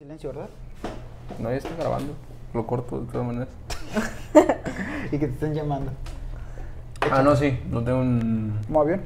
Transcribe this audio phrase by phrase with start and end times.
[0.00, 0.48] Silencio, ¿verdad?
[1.40, 2.14] No, ya está grabando.
[2.54, 3.48] Lo corto de todas maneras.
[5.10, 5.90] Y que te estén llamando.
[7.10, 7.58] Ah, no, sí.
[7.68, 8.60] No tengo un.
[8.68, 9.04] Muy bien.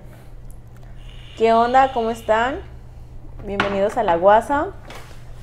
[1.38, 1.94] ¿Qué onda?
[1.94, 2.60] ¿Cómo están?
[3.46, 4.66] Bienvenidos a La Guasa.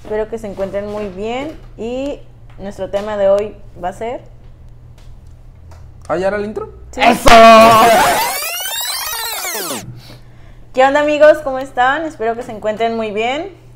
[0.04, 1.58] Espero que se encuentren muy bien.
[1.78, 2.20] Y
[2.60, 4.22] nuestro tema de hoy va a ser.
[6.08, 6.72] Ah, ¿ya era el intro?
[6.92, 7.02] Sí.
[7.02, 7.28] ¡Eso!
[10.76, 11.40] ¿Qué onda, amigos?
[11.44, 12.06] ¿Cómo están?
[12.06, 13.68] Espero que se encuentren muy bien.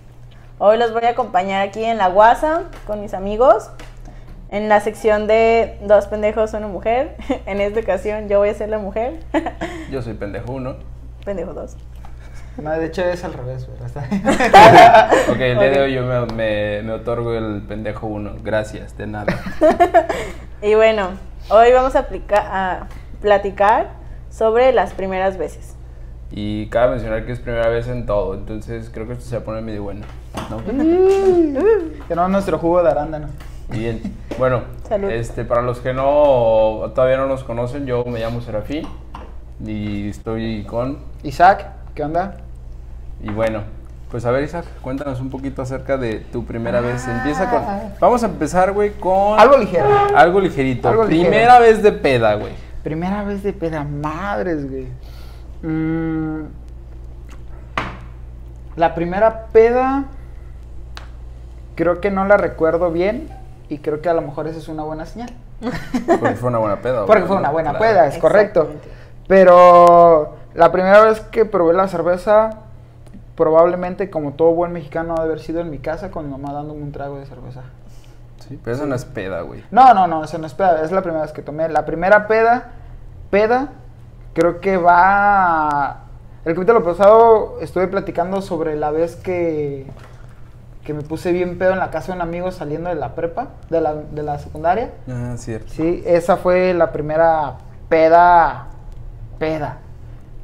[0.65, 3.69] Hoy los voy a acompañar aquí en La Guasa con mis amigos.
[4.49, 7.17] En la sección de Dos pendejos, una mujer.
[7.45, 9.19] En esta ocasión yo voy a ser la mujer.
[9.91, 10.77] Yo soy pendejo uno.
[11.25, 11.75] Pendejo dos.
[12.55, 15.09] No, de hecho es al revés, ¿verdad?
[15.29, 18.35] Ok, el día de hoy yo me, me, me otorgo el pendejo uno.
[18.41, 19.37] Gracias, de nada.
[20.61, 21.09] Y bueno,
[21.49, 22.87] hoy vamos a, aplicar, a
[23.19, 23.89] platicar
[24.29, 25.75] sobre las primeras veces.
[26.31, 28.33] Y cabe mencionar que es primera vez en todo.
[28.33, 30.05] Entonces creo que esto se va a poner medio bueno.
[30.49, 30.57] ¿No?
[32.07, 33.27] Tenemos nuestro jugo de arándano.
[33.69, 34.01] Bien.
[34.37, 35.09] Bueno, Salud.
[35.09, 38.87] este para los que no todavía no nos conocen, yo me llamo Serafín.
[39.65, 40.99] Y estoy con.
[41.23, 42.37] Isaac, ¿qué onda?
[43.21, 43.61] Y bueno,
[44.11, 47.07] pues a ver, Isaac, cuéntanos un poquito acerca de tu primera vez.
[47.07, 47.63] Empieza con.
[47.99, 49.39] Vamos a empezar, güey, con.
[49.39, 49.87] Algo ligero.
[50.15, 50.89] Algo ligerito.
[50.89, 51.29] Algo ligero.
[51.29, 52.53] primera vez de peda, güey.
[52.83, 54.87] Primera vez de peda, madres, güey.
[55.63, 56.43] Mm,
[58.75, 60.05] la primera peda,
[61.75, 63.29] creo que no la recuerdo bien
[63.69, 65.29] y creo que a lo mejor esa es una buena señal.
[66.19, 66.93] Porque fue una buena peda.
[67.01, 67.85] güey, Porque fue una buena Claro.
[67.85, 68.69] peda, es correcto.
[69.27, 72.59] Pero la primera vez que probé la cerveza,
[73.35, 76.53] probablemente como todo buen mexicano ha de haber sido en mi casa con mi mamá
[76.53, 77.61] dándome un trago de cerveza.
[78.47, 79.63] Sí, pero eso no es peda, güey.
[79.71, 81.69] No, no, no, eso no es peda, es la primera vez que tomé.
[81.69, 82.71] La primera peda,
[83.31, 83.69] peda,
[84.33, 86.01] creo que va...
[86.43, 89.87] El capítulo pasado estuve platicando sobre la vez que,
[90.83, 93.49] que me puse bien pedo en la casa de un amigo saliendo de la prepa,
[93.69, 94.91] de la, de la secundaria.
[95.09, 95.71] Ah, cierto.
[95.73, 97.55] Sí, esa fue la primera
[97.89, 98.67] peda,
[99.39, 99.77] peda,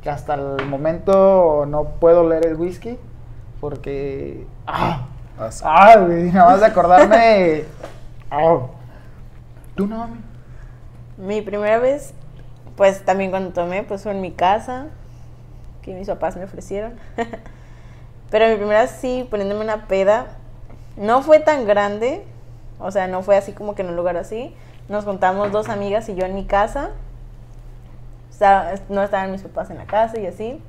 [0.02, 2.98] que hasta el momento no puedo leer el whisky
[3.60, 4.48] porque...
[4.66, 5.06] ¡Ah!
[5.38, 6.32] As- ¡Ah, güey!
[6.32, 7.64] Nada más de acordarme...
[8.32, 8.60] ¡Ah!
[9.76, 10.22] ¿Tú no, mami?
[11.18, 12.14] Mi primera vez,
[12.78, 14.86] pues también cuando tomé, pues fue en mi casa,
[15.82, 16.94] que mis papás me ofrecieron.
[18.30, 20.28] Pero mi primera sí, poniéndome una peda,
[20.98, 22.24] no fue tan grande,
[22.80, 24.56] o sea, no fue así como que en un lugar así.
[24.88, 26.90] Nos juntamos dos amigas y yo en mi casa.
[28.32, 30.62] Estaba- no estaban mis papás en la casa y así.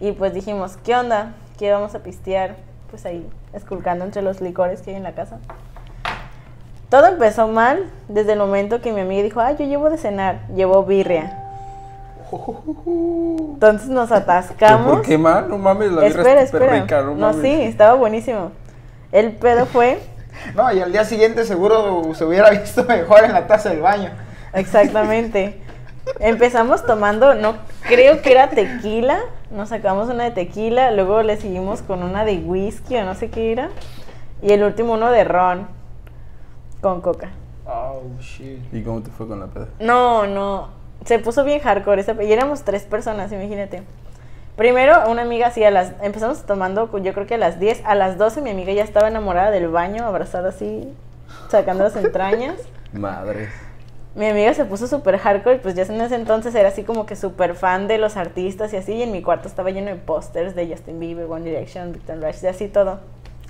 [0.00, 1.34] Y pues dijimos, ¿qué onda?
[1.58, 2.56] ¿Qué vamos a pistear?
[2.90, 5.38] Pues ahí, esculcando entre los licores que hay en la casa.
[6.88, 10.46] Todo empezó mal desde el momento que mi amiga dijo, ah, yo llevo de cenar,
[10.54, 11.44] llevo birria.
[13.54, 14.92] Entonces nos ¿Pero atascamos.
[14.92, 15.48] ¿Por qué mal?
[15.48, 16.72] No mames, la birra espera, es espera.
[16.80, 17.42] rica, no no, mames.
[17.42, 18.52] sí, estaba buenísimo.
[19.12, 20.00] El pedo fue,
[20.54, 24.10] No, y al día siguiente seguro se hubiera visto mejor en la taza del baño.
[24.52, 25.60] exactamente.
[26.20, 27.56] Empezamos tomando, no
[27.86, 29.18] creo que era tequila.
[29.50, 33.28] Nos sacamos una de tequila, luego le seguimos con una de whisky o no sé
[33.30, 33.68] qué era.
[34.40, 35.66] Y el último uno de ron
[36.80, 37.30] con coca.
[37.66, 38.60] Oh, shit.
[38.72, 39.66] ¿Y cómo te fue con la peda?
[39.80, 40.68] No, no.
[41.08, 42.02] Se puso bien hardcore.
[42.02, 43.82] esa- Y éramos tres personas, imagínate.
[44.56, 45.92] Primero, una amiga así a las...
[46.02, 47.80] Empezamos tomando, yo creo que a las 10.
[47.86, 50.92] A las 12 mi amiga ya estaba enamorada del baño, abrazada así,
[51.48, 52.56] sacando las entrañas.
[52.92, 53.48] Madre.
[54.14, 57.14] Mi amiga se puso súper hardcore pues ya en ese entonces era así como que
[57.14, 58.92] súper fan de los artistas y así.
[58.94, 62.40] Y en mi cuarto estaba lleno de pósters de Justin Bieber, One Direction, Victor Rush,
[62.40, 63.00] de así todo.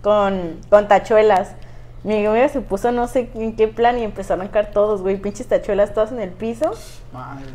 [0.03, 1.55] Con, con tachuelas.
[2.05, 5.17] Mi amiga se puso no sé en qué plan y empezó a arrancar todos, güey,
[5.17, 6.71] pinches tachuelas todas en el piso.
[7.13, 7.47] Madre.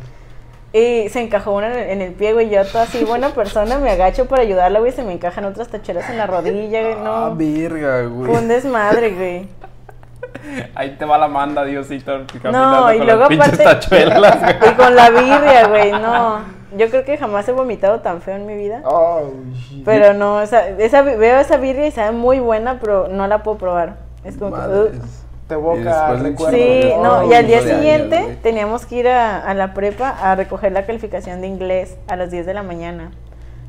[0.72, 2.50] Y se encajó una en el, en el pie, güey.
[2.50, 4.90] Yo, toda así, buena persona, me agacho para ayudarla, güey.
[4.92, 6.94] Se me encajan otras tachuelas en la rodilla, güey.
[6.98, 7.36] Ah, No.
[7.36, 8.46] verga, Fue un güey.
[8.48, 9.48] desmadre, güey.
[10.74, 12.18] Ahí te va la manda, Diosito.
[12.50, 13.64] No, y con luego las aparte.
[13.64, 14.72] tachuelas, güey.
[14.72, 16.40] Y con la birria, güey, no.
[16.76, 18.80] Yo creo que jamás he vomitado tan feo en mi vida.
[18.84, 19.84] Oh, shit.
[19.84, 23.58] Pero no, esa, esa, veo esa birria y sabe muy buena, pero no la puedo
[23.58, 24.03] probar.
[24.24, 24.92] Es como que, Madres.
[24.96, 25.04] "Ugh".
[25.48, 26.58] Te evoca recuerdos.
[26.58, 28.36] Sí, no, y al día años, siguiente güey.
[28.36, 32.30] teníamos que ir a, a la prepa a recoger la calificación de inglés a las
[32.30, 33.10] 10 de la mañana.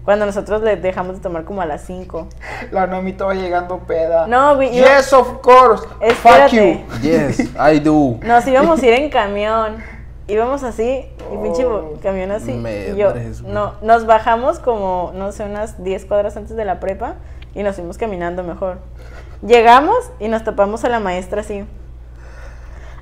[0.05, 2.27] Cuando nosotros le dejamos de tomar como a las 5.
[2.71, 4.25] La Noemi estaba llegando peda.
[4.27, 5.83] No, güey, iba- Yes, of course.
[5.85, 6.85] Fuck Espérate.
[7.01, 7.01] you.
[7.01, 8.19] Yes, I do.
[8.23, 9.75] Nos íbamos a ir en camión.
[10.27, 12.51] Íbamos así, y pinche Oh, camión así.
[12.51, 13.13] y yo,
[13.45, 17.15] no, nos bajamos como, no sé, unas 10 cuadras antes de la prepa
[17.53, 18.77] y nos fuimos caminando mejor.
[19.45, 21.63] Llegamos y nos topamos a la maestra así.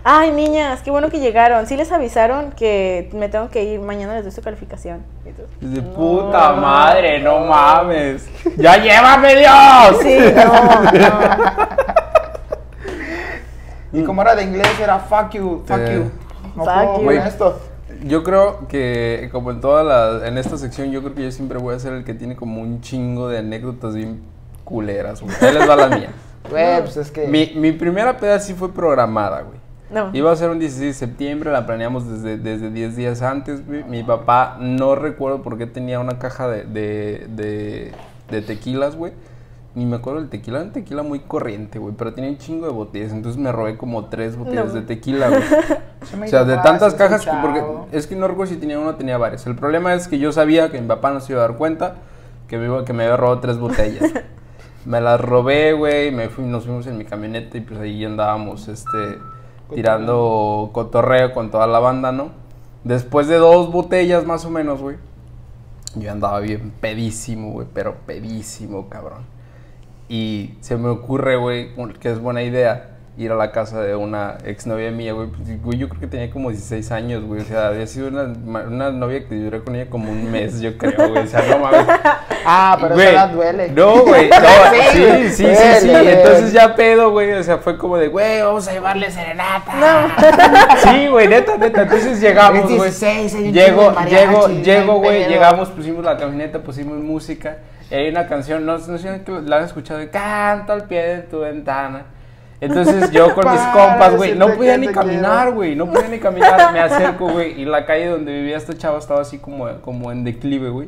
[0.06, 1.66] Ay, niñas, qué bueno que llegaron.
[1.66, 3.80] Sí les avisaron que me tengo que ir.
[3.80, 5.02] Mañana les doy su calificación.
[5.26, 5.94] Y tú, De No.
[5.94, 8.28] puta madre, no mames.
[8.58, 9.98] ¡Ya llévame, Dios!
[10.02, 10.54] Sí, no,
[10.92, 11.74] no.
[13.94, 16.12] Y como era de inglés, era fuck you, fuck you.
[16.56, 16.94] No Fuck puedo you.
[16.96, 17.18] con Güey.
[17.20, 17.60] esto.
[18.04, 21.58] Yo creo que como en toda la, en esta sección, yo creo que yo siempre
[21.60, 24.22] voy a ser el que tiene como un chingo de anécdotas bien
[24.66, 25.22] culeras.
[25.42, 26.10] Ahí les va la mía.
[26.50, 27.28] Güey, pues es que.
[27.28, 29.58] Mi, mi primera peda sí fue programada, güey.
[29.90, 30.10] No.
[30.14, 33.84] Iba a ser un 16 de septiembre, la planeamos desde, desde 10 días antes, güey.
[33.84, 37.92] Mi papá, no recuerdo por qué tenía una caja de, de, de,
[38.30, 39.14] de tequilas, güey.
[39.76, 42.68] Ni me acuerdo del tequila, era un tequila muy corriente, güey, pero tenía un chingo
[42.68, 44.74] de botellas, entonces me robé como tres botellas No.
[44.74, 45.42] de tequila, güey.
[46.24, 48.96] O sea, de tantas cajas, soy porque es que no recuerdo si tenía una o
[48.96, 49.48] tenía varias.
[49.48, 51.96] El problema es que yo sabía que mi papá no se iba a dar cuenta
[52.48, 54.04] que me, iba- que me había robado tres botellas.
[54.86, 58.68] me las robé, güey, me fui, nos fuimos en mi camioneta y pues ahí andábamos,
[58.68, 59.20] este,
[59.74, 62.32] tirando cotorreo con toda la banda, ¿no?
[62.84, 64.98] Después de dos botellas más o menos, güey,
[65.96, 69.24] yo andaba bien pedísimo, güey, pero pedísimo, cabrón.
[70.10, 74.38] Y se me ocurre, güey, que es buena idea ir a la casa de una
[74.44, 75.28] exnovia mía, güey.
[75.28, 77.42] Pues, güey, yo creo que tenía como 16 años, güey.
[77.42, 80.78] O sea, había sido una, una novia que duré con ella como un mes, yo
[80.78, 81.24] creo, güey.
[81.24, 81.86] O sea, no mames.
[82.46, 83.70] Ah, pero Güey, eso no duele.
[83.70, 84.30] No, güey.
[84.30, 84.36] No,
[84.92, 85.88] Sí, sí, sí, sí, duele, sí.
[85.88, 86.22] duele.
[86.22, 87.32] Entonces ya pedo, güey.
[87.32, 89.72] O sea, fue como de, güey, vamos a llevarle serenata.
[90.84, 91.84] Sí, güey, neta, neta.
[91.84, 92.90] Entonces llegamos, Es güey.
[92.90, 95.26] 16, hay un Llego, llego, no llego, güey.
[95.30, 97.60] Llegamos, pusimos la camioneta, pusimos música.
[97.90, 101.02] Y hay una canción, no, no sé si la han escuchado, de Canta al pie
[101.02, 102.08] de tu ventana.
[102.64, 106.72] Entonces yo con mis compas, güey, no podía ni caminar, güey, no podía ni caminar,
[106.72, 110.24] me acerco, güey, y la calle donde vivía esta chava estaba así como, como en
[110.24, 110.88] declive, güey.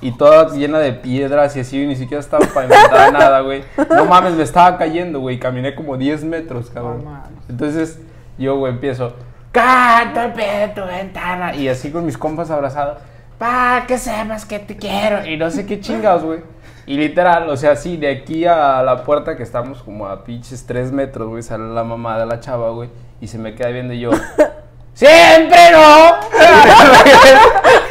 [0.00, 3.62] Y toda llena de piedras y así, ni siquiera estaba pavimentada nada, güey.
[3.90, 7.04] No mames, me estaba cayendo, güey, caminé como 10 metros, cabrón.
[7.04, 7.30] No mames.
[7.48, 7.98] Entonces
[8.36, 9.14] yo, güey, empiezo,
[9.52, 11.54] canta de tu ventana.
[11.54, 12.98] Y así con mis compas abrazados,
[13.38, 15.24] pa, que sepas que te quiero.
[15.24, 16.40] Y no sé qué chingados, güey.
[16.86, 20.66] Y literal, o sea, sí, de aquí a la puerta que estamos como a pinches
[20.66, 22.90] 3 metros, güey, sale la mamá de la chava, güey.
[23.20, 24.10] Y se me queda viendo y yo,
[24.94, 26.14] ¡Siempre no!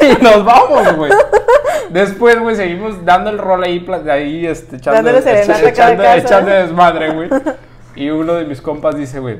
[0.00, 1.12] y nos vamos, güey.
[1.90, 7.30] Después, güey, seguimos dando el rol ahí, ahí este, echando, echando, echando desmadre, güey.
[7.96, 9.38] Y uno de mis compas dice, güey,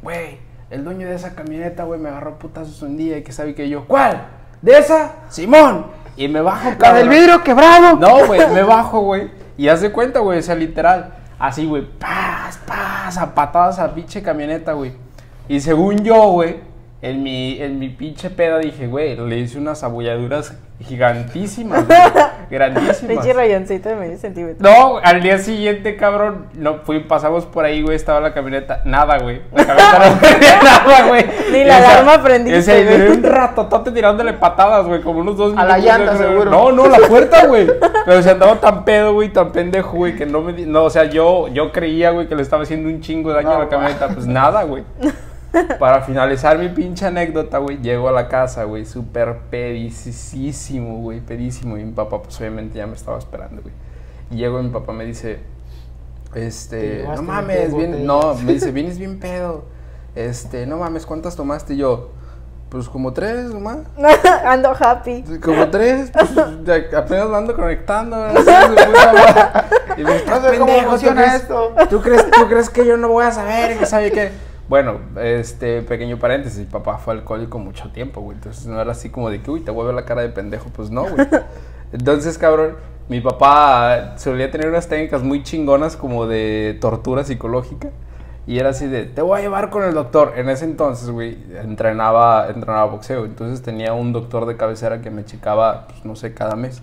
[0.00, 0.38] güey,
[0.70, 3.68] el dueño de esa camioneta, güey, me agarró putazos un día y que sabe que
[3.68, 4.26] yo, ¿cuál?
[4.62, 5.16] ¿De esa?
[5.28, 5.84] Simón.
[6.16, 7.08] Y me bajo, La del cabrón.
[7.08, 7.96] vidrio quebrado.
[7.96, 9.30] No, güey, me bajo, güey.
[9.56, 11.14] Y haz de cuenta, güey, o sea, literal.
[11.38, 14.92] Así, güey, paz, paz, a patadas a pinche camioneta, güey.
[15.48, 16.56] Y según yo, güey,
[17.02, 20.54] en mi, en mi pinche peda dije, güey, le hice unas abolladuras
[20.84, 21.84] gigantísimas,
[22.50, 22.98] grandísimas.
[22.98, 24.68] Pinche rayoncito de medio centímetro.
[24.68, 29.18] No, al día siguiente, cabrón, no fui, pasamos por ahí, güey, estaba la camioneta, nada,
[29.18, 29.40] güey.
[29.54, 31.24] La camioneta no tenía nada, güey.
[31.52, 33.08] Ni la alarma prendiste, y güey.
[33.12, 36.50] un ratotote tirándole patadas, güey, como unos dos A la minutos, llanta, seguro.
[36.50, 37.66] No, no, la puerta, güey.
[38.04, 40.52] Pero se andaba tan pedo, güey, tan pendejo, güey, que no me...
[40.52, 43.36] di- No, o sea, yo, yo creía, güey, que le estaba haciendo un chingo de
[43.36, 44.08] daño No, a la camioneta.
[44.08, 44.84] Pues nada, güey.
[45.78, 51.76] Para finalizar mi pinche anécdota, güey, llego a la casa, güey, súper pedicísimo, güey, pedísimo.
[51.78, 53.74] Y mi papá, pues obviamente ya me estaba esperando, güey.
[54.30, 55.40] Y llego y mi papá me dice,
[56.32, 59.64] Te este, no mames, bien, no, me dice, vienes bien pedo.
[60.14, 61.74] Este, no mames, ¿cuántas tomaste?
[61.74, 62.10] Y yo,
[62.68, 63.78] pues como tres, nomás.
[64.44, 65.24] Ando happy.
[65.42, 66.30] Como tres, pues,
[66.94, 68.16] apenas lo ando conectando.
[68.16, 68.52] No sé,
[69.96, 71.74] y me estás cómo pendejo, ¿tú funciona crees- esto.
[71.88, 73.78] ¿tú crees, ¿Tú crees que yo no voy a saber?
[73.78, 74.32] ¿Que sabe qué?
[74.68, 78.36] Bueno, este, pequeño paréntesis, mi papá fue alcohólico mucho tiempo, güey.
[78.36, 80.30] Entonces no era así como de que, uy, te voy a ver la cara de
[80.30, 80.70] pendejo.
[80.70, 81.26] Pues no, güey.
[81.92, 82.76] Entonces, cabrón,
[83.08, 87.90] mi papá solía tener unas técnicas muy chingonas como de tortura psicológica.
[88.46, 90.32] Y era así de, te voy a llevar con el doctor.
[90.36, 93.26] En ese entonces, güey, entrenaba, entrenaba boxeo.
[93.26, 96.82] Entonces tenía un doctor de cabecera que me checaba, pues, no sé, cada mes.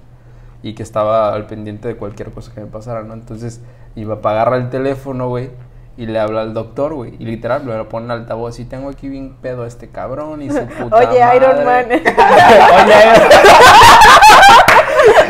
[0.61, 3.15] Y que estaba al pendiente de cualquier cosa que me pasara, ¿no?
[3.15, 3.61] Entonces,
[3.95, 5.49] mi papá agarra el teléfono, güey,
[5.97, 7.15] y le habla al doctor, güey.
[7.19, 10.49] Y literal, lo pone en altavoz y tengo aquí bien pedo a este cabrón y
[10.49, 12.01] su puta Oye, Iron madre".
[12.03, 12.15] Man.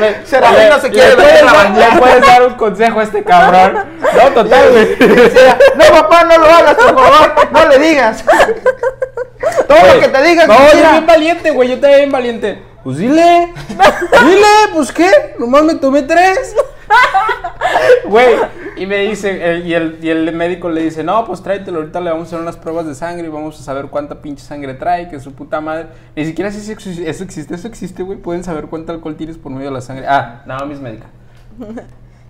[0.01, 1.93] Oye, Serafín no se quiere ¿Le meter puedes, en la dar, bañera.
[1.95, 3.73] ¿Le puedes dar un consejo a este cabrón?
[4.01, 4.97] No, total, güey.
[5.75, 7.33] No, papá, no lo hagas, por favor.
[7.51, 8.23] No le digas.
[9.67, 10.91] Todo lo que te digas, No, yo mentira.
[10.91, 11.69] bien valiente, güey.
[11.69, 12.61] Yo también bien valiente.
[12.83, 13.53] Pues dile.
[13.69, 15.09] Dile, pues qué.
[15.39, 16.55] Nomás me tomé tres.
[18.05, 18.35] Güey.
[18.77, 21.99] Y me dice, el- y, el, y el médico le dice, no, pues tráetelo, ahorita
[21.99, 24.73] le vamos a hacer unas pruebas de sangre y vamos a saber cuánta pinche sangre
[24.73, 25.87] trae, que su puta madre.
[26.15, 26.71] Ni siquiera sé si
[27.05, 28.17] eso existe, eso existe, güey.
[28.17, 30.07] Pueden saber cuánto alcohol tienes por medio de la sangre.
[30.07, 31.05] Ah, nada, mis médica.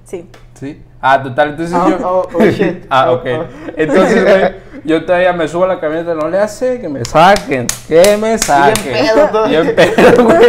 [0.06, 0.28] Sí.
[0.62, 0.80] ¿Sí?
[1.02, 1.98] Ah, total, entonces Oh, yo...
[2.08, 2.86] oh, oh, shit.
[2.92, 3.26] ah, Oh, ok.
[3.40, 3.46] oh.
[3.76, 7.66] Entonces, güey, yo todavía me subo a la camioneta, no le hace que me saquen,
[7.88, 9.08] que me saquen.
[9.32, 9.48] todo.
[9.48, 10.40] Bien pedo, güey.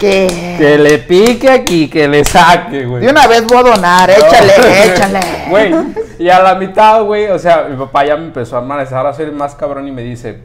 [0.00, 0.54] ¿Qué?
[0.58, 3.02] Que le pique aquí, que le saque, güey.
[3.04, 5.20] De una vez voy a donar, échale, échale.
[5.50, 5.74] Güey,
[6.18, 9.12] Y a la mitad, güey, o sea, mi papá ya me empezó a manejar a
[9.12, 10.38] ser más cabrón y me dice,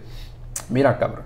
[0.67, 1.23] mira, cabrón,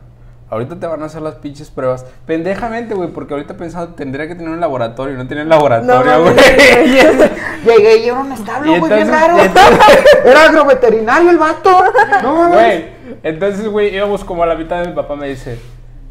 [0.49, 2.05] ahorita te van a hacer las pinches pruebas.
[2.25, 6.21] Pendejamente, güey, porque ahorita pensando, tendría que tener un laboratorio, y no tiene laboratorio, No,
[6.23, 6.35] güey.
[6.35, 7.31] mames,
[7.65, 9.39] Llegué y era un establo, güey, bien raro.
[9.39, 9.79] entonces-
[10.25, 11.83] Era agroveterinario el vato.
[12.23, 12.49] No.
[12.49, 12.85] Güey,
[13.23, 15.59] entonces, güey, íbamos como a la mitad de mi papá me dice,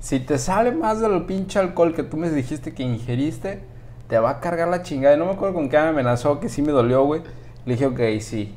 [0.00, 3.60] si te sale más del pinche alcohol que tú me dijiste que ingeriste,
[4.08, 5.14] te va a cargar la chingada.
[5.16, 7.22] Y no me acuerdo con qué me amenazó, que sí me dolió, güey.
[7.64, 8.56] Le dije, ok, sí.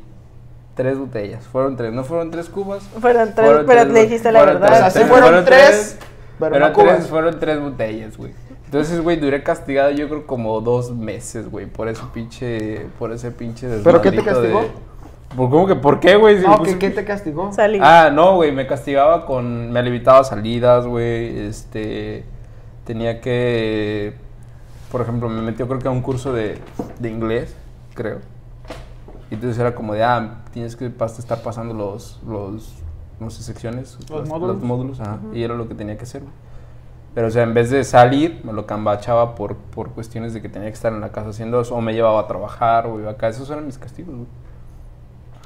[0.79, 1.43] Tres botellas.
[1.45, 1.91] Fueron tres.
[1.91, 2.83] ¿No fueron tres cubas?
[3.01, 4.71] Fueron tres, pero le dijiste la verdad.
[4.71, 5.97] O sea, sí tres, fueron tres,
[6.39, 6.95] pero no cubas.
[6.95, 8.31] tres, fueron tres botellas, güey.
[8.63, 13.29] Entonces, güey, duré castigado yo creo como dos meses, güey, por ese pinche, por ese
[13.31, 14.61] pinche ¿Pero qué te de- castigó?
[15.35, 16.39] ¿Por cómo que por qué, güey?
[16.39, 17.51] Si puse- ¿qué, ¿qué te castigó?
[17.51, 17.79] Salí.
[17.81, 19.73] Ah, no, güey, me castigaba con.
[19.73, 21.39] Me limitaba salidas, güey.
[21.45, 22.23] Este.
[22.85, 24.13] Tenía que.
[24.93, 26.57] Por ejemplo, me metió creo que a un curso de,
[26.99, 27.53] de inglés,
[27.95, 28.19] creo.
[29.31, 30.85] Y entonces era como de, ah, tienes que
[31.17, 32.19] estar pasando los.
[32.27, 32.75] los
[33.19, 33.97] no sé, secciones.
[34.09, 34.55] Los las- módulos.
[34.55, 35.19] Los módulos, ajá.
[35.33, 36.33] Y era lo que tenía que hacer, güey.
[37.13, 40.47] Pero, o sea, en vez de salir, me lo cambachaba por, por cuestiones de que
[40.47, 41.75] tenía que estar en la casa haciendo eso.
[41.75, 43.27] O me llevaba a trabajar, o iba acá.
[43.27, 44.27] Esos eran mis castigos, güey.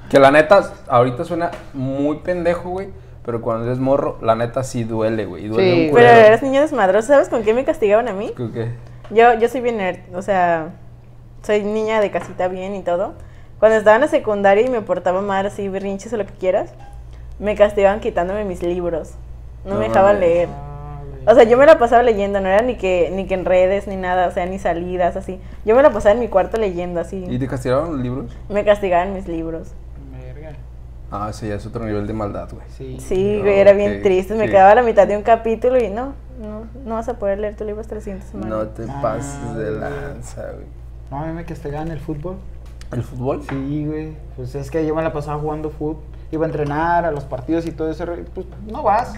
[0.09, 2.89] Que la neta, ahorita suena muy pendejo, güey.
[3.25, 5.45] Pero cuando eres morro, la neta sí duele, güey.
[5.45, 8.31] y Duele Sí, un Pero eres niño desmadroso, ¿sabes con qué me castigaban a mí?
[8.35, 8.73] Creo que-
[9.11, 10.73] Yo, yo soy bien nerd, o sea,
[11.41, 13.13] soy niña de casita bien y todo.
[13.63, 16.73] Cuando estaba en la secundaria y me portaba mal, así, berrinches o lo que quieras,
[17.39, 19.11] me castigaban quitándome mis libros.
[19.63, 20.49] No, No me dejaban leer.
[20.51, 20.99] Ah.
[21.31, 23.87] O sea, yo me la pasaba leyendo, no era ni que, ni que en redes
[23.87, 25.39] ni nada, o sea, ni salidas, así.
[25.63, 27.39] Yo me la pasaba en mi cuarto leyendo, ¿Y así.
[27.39, 28.35] te castigaron los libros?
[28.49, 29.69] Me castigaban mis libros.
[30.11, 30.57] Verga.
[31.09, 32.65] Ah, ese ya es otro nivel de maldad, güey.
[32.77, 32.97] Sí.
[32.99, 34.33] Sí, No, güey, era bien triste.
[34.35, 34.51] Me sí.
[34.51, 37.55] quedaba a la mitad de un capítulo y no, no, no vas a poder leer
[37.55, 38.49] tu libro hasta la siguiente semana.
[38.57, 39.79] No te Ah, pases de güey.
[39.79, 40.65] lanza, güey.
[41.09, 42.35] No, a mí me castigaban el fútbol.
[42.93, 43.41] ¿El fútbol?
[43.49, 44.15] Sí, güey.
[44.35, 45.97] Pues es que yo me la pasaba jugando fútbol.
[46.31, 48.05] Iba a entrenar a los partidos y todo eso.
[48.33, 49.13] Pues no vas.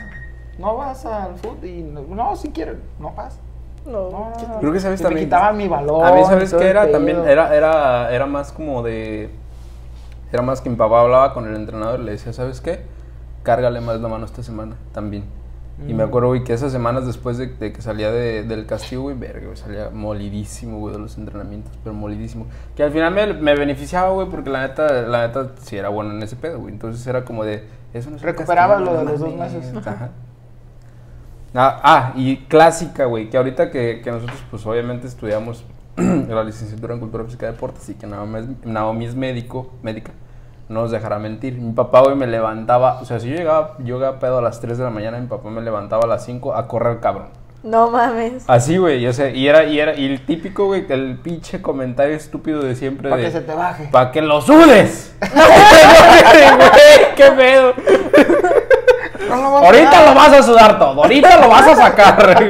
[0.58, 1.66] No vas al fútbol.
[1.66, 3.40] Y no, no, si quieres, no vas.
[3.86, 4.34] No.
[4.60, 5.22] Creo que sabes Y también.
[5.22, 6.04] Me quitaban mi balón.
[6.04, 6.92] A mí, ¿sabes qué era?
[6.92, 9.30] También era, era, era más como de.
[10.32, 12.82] Era más que mi papá hablaba con el entrenador y le decía, ¿sabes qué?
[13.44, 15.26] Cárgale más la mano esta semana también.
[15.88, 16.08] Y me Mm.
[16.08, 19.46] acuerdo, güey, que esas semanas después de, de que salía de- del castigo, güey, verga,
[19.48, 22.48] güey, salía molidísimo, güey, de los entrenamientos, pero molidísimo.
[22.76, 26.12] Que al final me, me beneficiaba, güey, porque la neta, la neta sí era bueno
[26.12, 26.74] en ese pedo, güey.
[26.74, 28.22] Entonces era como de, eso no es
[28.78, 29.74] castigo, lo de los dos meses.
[29.86, 30.10] Ajá.
[31.54, 35.64] Ah, ah, y clásica, güey, que ahorita que, que nosotros, pues obviamente estudiamos
[35.98, 40.12] la licenciatura en Cultura Física y Deportes y que Naomi es, Naomi es médico, médica,
[40.70, 41.54] no nos dejará mentir.
[41.56, 44.60] Mi papá, güey, me levantaba, o sea, si yo llegaba, yo llegaba pedo a las
[44.60, 47.28] 3 de la mañana, mi papá me levantaba a las 5 a correr, cabrón.
[47.66, 48.44] No mames.
[48.48, 52.16] Así, güey, o sea, y era, y era, y el típico, güey, el pinche comentario
[52.16, 53.28] estúpido de siempre Para de...
[53.28, 53.90] que se te baje.
[53.92, 55.16] ¡Para que lo sudes!
[55.26, 57.74] Güey, ¡Qué pedo!
[59.28, 62.48] No lo Ahorita lo vas a sudar todo, ahorita lo vas a sacar.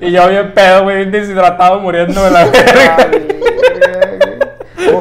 [0.00, 2.96] y yo bien pedo, güey, bien deshidratado, muriendo de la verga.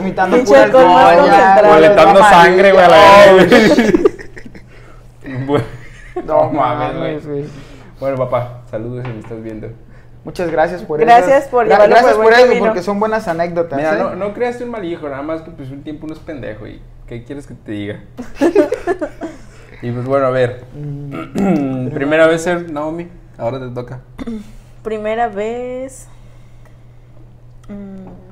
[0.06, 3.48] Vomitando pura alcohol Coletando sangre, güey, a la güey.
[5.46, 5.66] Bueno,
[6.26, 7.46] No mames, güey.
[8.00, 9.70] Bueno, papá, saludos si me estás viendo.
[10.24, 12.66] Muchas gracias por Gracias esas- por Gracias por eso, camino.
[12.66, 13.78] porque son buenas anécdotas.
[13.78, 13.98] Mira, ¿eh?
[14.00, 16.66] no, no creaste un mal hijo, nada más que pues un tiempo uno es pendejo
[16.68, 18.00] y ¿qué quieres que te diga?
[19.82, 20.64] y pues bueno, a ver.
[20.74, 23.08] Mm, Primera vez ser Naomi,
[23.38, 24.00] ahora te toca.
[24.84, 26.08] Primera vez.
[27.70, 28.25] mm,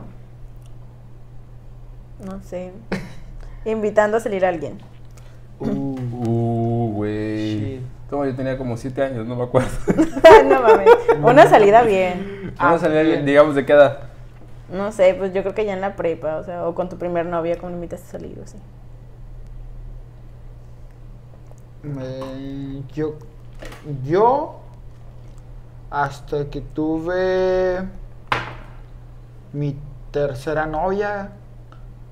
[2.25, 2.71] no sé.
[3.65, 4.77] Invitando a salir a alguien.
[5.59, 5.93] uh,
[6.25, 7.81] Uh, güey.
[8.09, 9.69] Como yo tenía como 7 años, no me acuerdo.
[10.49, 10.87] no mames.
[11.21, 12.53] Una salida bien.
[12.57, 13.25] Ah, Vamos a salir, bien.
[13.25, 13.99] digamos, de qué edad.
[14.71, 16.97] No sé, pues yo creo que ya en la prepa, o sea, o con tu
[16.97, 18.57] primer novia, como invitas a salir o así.
[21.83, 23.15] me- yo,
[24.03, 24.59] yo,
[25.91, 27.79] hasta que tuve
[29.51, 29.75] mi
[30.11, 31.31] tercera novia,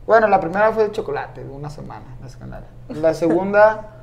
[0.07, 2.67] bueno, la primera fue de chocolate, de una semana, la secundaria.
[2.89, 3.87] La segunda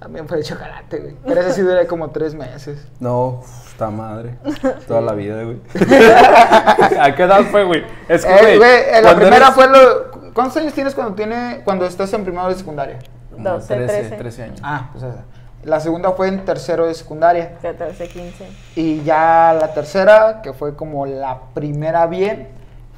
[0.00, 1.16] también fue de chocolate, güey.
[1.26, 2.86] Pero esa sí duré como tres meses.
[3.00, 4.36] No, está madre.
[4.88, 5.60] Toda la vida, güey.
[7.00, 7.84] ¿A qué edad fue, güey?
[8.08, 8.56] Es que, Eh, güey.
[8.58, 10.10] güey, eh, la primera eres- fue lo...
[10.32, 12.98] ¿Cuántos años tienes cuando tiene cuando estás en primero de secundaria?
[13.32, 14.16] Como 12, 13, 13.
[14.16, 14.60] 13 años.
[14.62, 15.24] Ah, pues esa.
[15.64, 17.58] La segunda fue en tercero de secundaria.
[17.60, 18.48] 14, 15.
[18.76, 22.48] Y ya la tercera, que fue como la primera bien,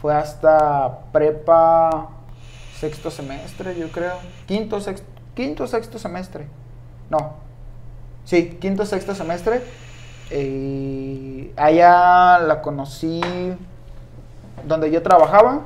[0.02, 2.08] fue hasta prepa
[2.76, 4.14] sexto semestre, yo creo.
[4.46, 5.06] Quinto, sexto,
[5.36, 6.48] quinto sexto semestre.
[7.08, 7.34] No.
[8.24, 9.62] Sí, quinto, sexto semestre.
[10.30, 13.20] Eh, allá la conocí
[14.66, 15.60] donde yo trabajaba.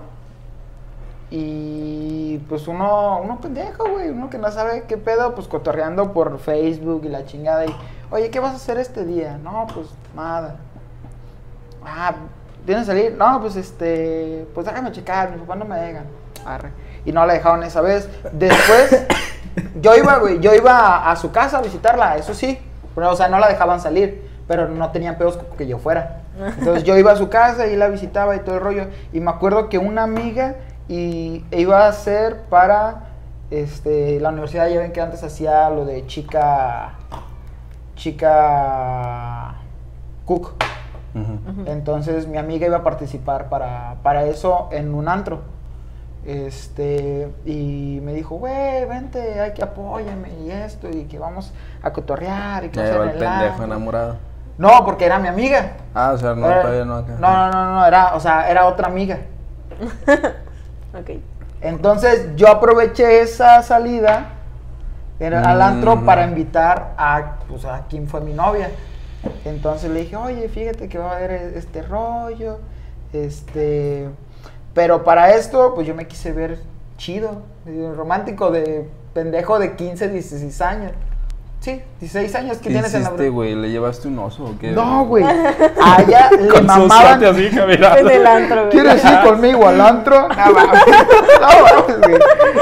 [1.31, 6.38] Y pues uno, uno pendejo, güey, uno que no sabe qué pedo, pues cotorreando por
[6.38, 7.64] Facebook y la chingada.
[7.64, 7.75] Y,
[8.11, 9.38] oye, ¿qué vas a hacer este día?
[9.43, 10.57] No, pues nada.
[11.83, 12.14] Ah,
[12.66, 13.16] ¿tienes que salir?
[13.16, 16.04] No, pues este, pues déjame checar, mi papá no me dejan.
[16.44, 16.70] Arre.
[17.04, 18.08] Y no la dejaron esa vez.
[18.32, 19.06] Después,
[19.80, 22.58] yo iba, güey, yo iba a, a su casa a visitarla, eso sí.
[22.94, 26.23] Pero, o sea, no la dejaban salir, pero no tenían pedos que yo fuera.
[26.58, 28.87] Entonces yo iba a su casa y la visitaba y todo el rollo.
[29.12, 30.56] Y me acuerdo que una amiga
[30.88, 33.06] y e iba a ser para
[33.50, 36.94] este, la universidad, ya ven que antes hacía lo de chica,
[37.94, 39.54] chica
[40.25, 40.54] cook.
[41.66, 45.40] Entonces mi amiga iba a participar para, para eso en un antro.
[46.25, 51.92] Este, y me dijo, güey, vente, hay que apóyame y esto, y que vamos a
[51.92, 53.64] cotorrear y que lleva el pendejo antro".
[53.64, 54.16] enamorado.
[54.58, 55.73] No, porque era mi amiga.
[55.94, 57.12] Ah, o sea, no, Era- todavía no acá.
[57.20, 59.18] no, no, no, no, era, o sea, era otra amiga.
[60.99, 61.11] Ok.
[61.61, 64.28] Entonces yo aproveché esa salida
[65.20, 66.04] era al antro Mm.
[66.06, 68.70] para invitar a, pues, a quien fue mi novia.
[69.45, 72.59] Entonces le dije, oye, fíjate que va a haber e- este rollo,
[73.12, 74.09] este...
[74.75, 76.59] Pero para esto, pues yo me quise ver
[76.99, 80.92] chido, medio romántico, de pendejo de 15, 16 años.
[81.61, 83.09] Sí, 16 años que ¿Qué tienes en la...
[83.09, 83.54] hiciste, güey?
[83.54, 84.71] ¿Le llevaste un oso o qué?
[84.73, 85.25] No, güey.
[85.83, 87.25] A ella le mamaban...
[87.25, 87.49] así.
[87.56, 88.71] En el antro, güey.
[88.71, 90.28] ¿Quieres ir conmigo al antro?
[91.40, 92.18] No, güey.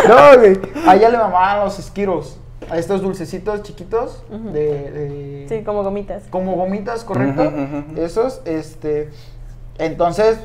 [0.09, 0.61] No, güey.
[0.87, 2.39] A ella le mamaban los esquiros.
[2.71, 6.25] A estos dulcecitos chiquitos de, de- Sí, como gomitas.
[6.31, 7.53] como gomitas, correcto.
[7.97, 9.11] Esos, este.
[9.79, 10.39] Entonces,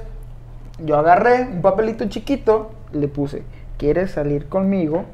[0.84, 3.44] yo agarré un papelito chiquito, le puse,
[3.78, 5.06] ¿quieres salir conmigo?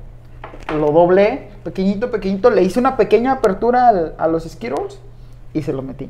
[0.74, 5.00] Lo doblé, pequeñito, pequeñito, le hice una pequeña apertura al- a los Skittles
[5.54, 6.10] y se lo metí.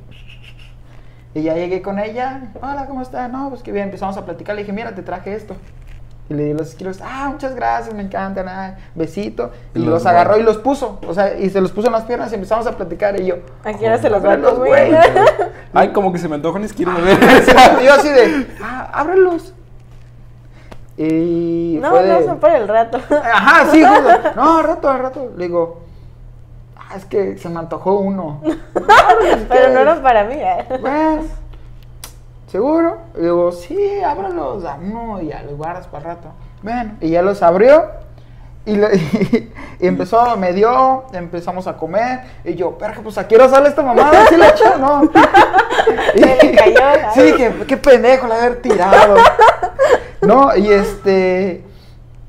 [1.33, 3.29] Y ya llegué con ella, hola, ¿cómo estás?
[3.29, 5.55] No, pues que bien, empezamos a platicar, le dije, mira, te traje esto.
[6.27, 9.51] Y le di los Skittles, ah, muchas gracias, me encantan, ah, besito.
[9.75, 11.93] Y Y, los los, agarró y los puso, o sea, y se los puso en
[11.93, 14.89] las piernas y empezamos a platicar y yo, ¿A qué hora se los gatos, güey.
[14.89, 15.01] güey?
[15.73, 17.19] Ay, como que se me antoja un esquiro de ver.
[17.83, 19.53] yo así de, ah, ábrelos.
[20.97, 22.99] Y No, fue de, no, son por el rato.
[23.23, 24.09] Ajá, sí, justo.
[24.35, 25.31] No, al rato, al rato.
[25.35, 25.81] Le digo,
[26.77, 28.41] ah, es que se me antojó uno.
[29.49, 30.35] Pero no eran para mí.
[30.37, 30.65] ¿eh?
[30.79, 31.23] Bueno,
[32.55, 32.99] ¿seguro?
[33.15, 36.29] Le digo, sí, ábralos, a uno y ya los guardas para el rato.
[36.63, 37.83] Bueno, y ya los abrió
[38.65, 38.79] y,
[39.81, 43.67] y empezó, me dio, empezamos a comer y yo, pero pues a qué hora sale
[43.67, 45.03] esta mamada, ¿sí la echó no?
[45.03, 46.79] Y- Se le cayó.
[47.13, 49.15] Sí, dije, qué pendejo la haber tirado.
[50.21, 51.61] No, y este,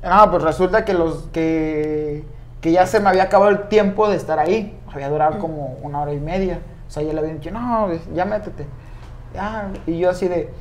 [0.03, 2.25] no, pues resulta que los, que,
[2.59, 6.01] que ya se me había acabado el tiempo de estar ahí, había durado como una
[6.01, 6.59] hora y media.
[6.85, 8.65] O sea, ya le habían dicho, no, ya métete.
[9.33, 10.51] Ya, y yo así de,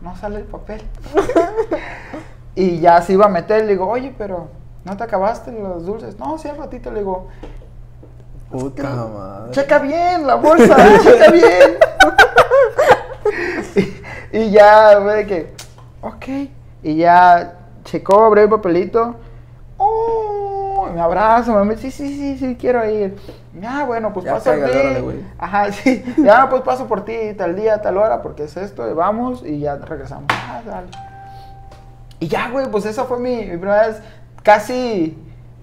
[0.00, 0.82] no sale el papel.
[2.54, 4.48] y ya se iba a meter, le digo, oye, pero
[4.84, 6.18] ¿no te acabaste los dulces?
[6.18, 7.28] No, sí, al ratito le digo,
[8.50, 9.50] Puta madre.
[9.50, 11.78] checa bien la bolsa, checa bien.
[14.32, 15.54] y, y ya, güey, de que,
[16.02, 16.26] ok.
[16.82, 19.16] Y ya checó, abrió el papelito.
[20.94, 23.16] Me abraza, me dice, sí, sí, sí, sí, quiero ir.
[23.60, 25.24] Ya, bueno, pues Ya paso por ti.
[25.38, 26.04] Ajá, sí.
[26.18, 29.58] Ya, pues paso por ti tal día, tal hora, porque es esto, y vamos, y
[29.60, 30.26] ya regresamos.
[30.28, 30.86] Ah, dale.
[32.20, 33.96] Y ya, güey, pues esa fue mi, mi primera vez
[34.42, 35.18] casi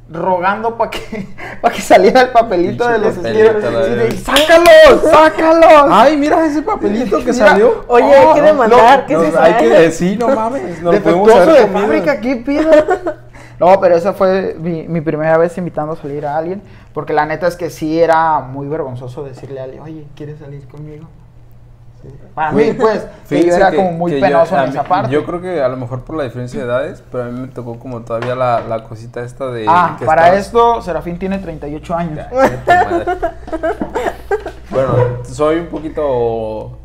[0.09, 1.27] rogando para que,
[1.61, 4.09] pa que saliera el papelito de los verga.
[4.17, 5.09] ¡Sácalos!
[5.09, 5.87] ¡Sácalos!
[5.89, 7.85] Ay, mira ese papelito que Mira, salió.
[7.87, 9.05] Oye, hay Oh, que no, demandar.
[9.05, 9.41] ¿Qué No, es eso?
[9.41, 10.81] hay que decir, no mames.
[10.81, 12.69] Nos Defectuoso de fábrica, ¿qué pido?
[13.61, 16.61] No, pero esa fue mi, mi primera vez invitando a salir a alguien,
[16.93, 20.67] porque la neta es que sí era muy vergonzoso decirle a alguien, oye, ¿quieres salir
[20.67, 21.05] conmigo?
[22.01, 22.09] Sí.
[22.33, 24.83] Para mí, pues, que yo era que- como muy yo- penoso a en mí- esa
[24.83, 25.11] parte.
[25.11, 27.47] Yo creo que a lo mejor por la diferencia de edades, pero a mí me
[27.49, 29.65] tocó como todavía la, la cosita esta de.
[29.69, 32.17] ah, que para estabas- esto, Serafín tiene 38 años.
[32.17, 32.29] Ya,
[34.71, 34.93] bueno,
[35.23, 36.77] soy un poquito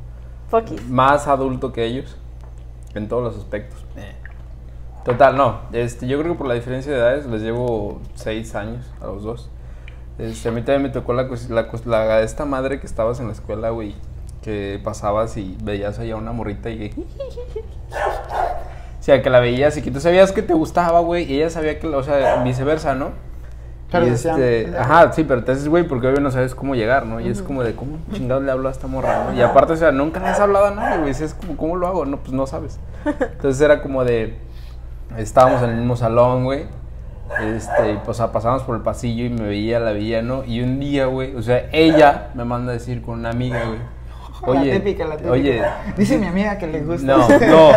[0.89, 2.17] más adulto que ellos
[2.95, 3.85] en todos los aspectos.
[3.97, 4.15] Eh.
[5.07, 5.61] Total, no.
[5.73, 9.23] Este, yo creo que por la diferencia de edades les llevo seis años a los
[9.23, 9.49] dos.
[10.19, 13.33] Este, a mí también me tocó la, la, la- esta madre que estabas en la
[13.33, 13.95] escuela, güey,
[14.43, 16.93] que pasabas y veías allá una morrita y.
[18.99, 21.49] O sea, que la veías y que tú sabías que te gustaba, güey, y ella
[21.49, 23.11] sabía que, o sea, viceversa, ¿no?
[23.93, 27.07] Pero Y este, ajá, sí, pero te haces, güey, porque obvio no sabes cómo llegar,
[27.07, 27.21] ¿no?
[27.21, 29.37] Y es como de, ¿cómo chingados le hablo a esta morra, no?
[29.39, 31.11] Y aparte, o sea, nunca le has hablado a nadie, güey.
[31.13, 32.05] Es como, ¿cómo lo hago?
[32.05, 32.81] No, pues no sabes.
[33.05, 34.37] Entonces era como de,
[35.17, 36.65] estábamos en el mismo salón, güey.
[37.43, 40.45] Este, y pues ah, pasábamos por el pasillo y me veía, la veía, ¿no?
[40.45, 43.79] Y un día, güey, o sea, ella me manda a decir con una amiga, güey.
[44.43, 45.33] Oye, la típica, la típica.
[45.33, 45.63] oye.
[45.97, 47.07] Dice mi amiga que le gusta.
[47.17, 47.71] No, no.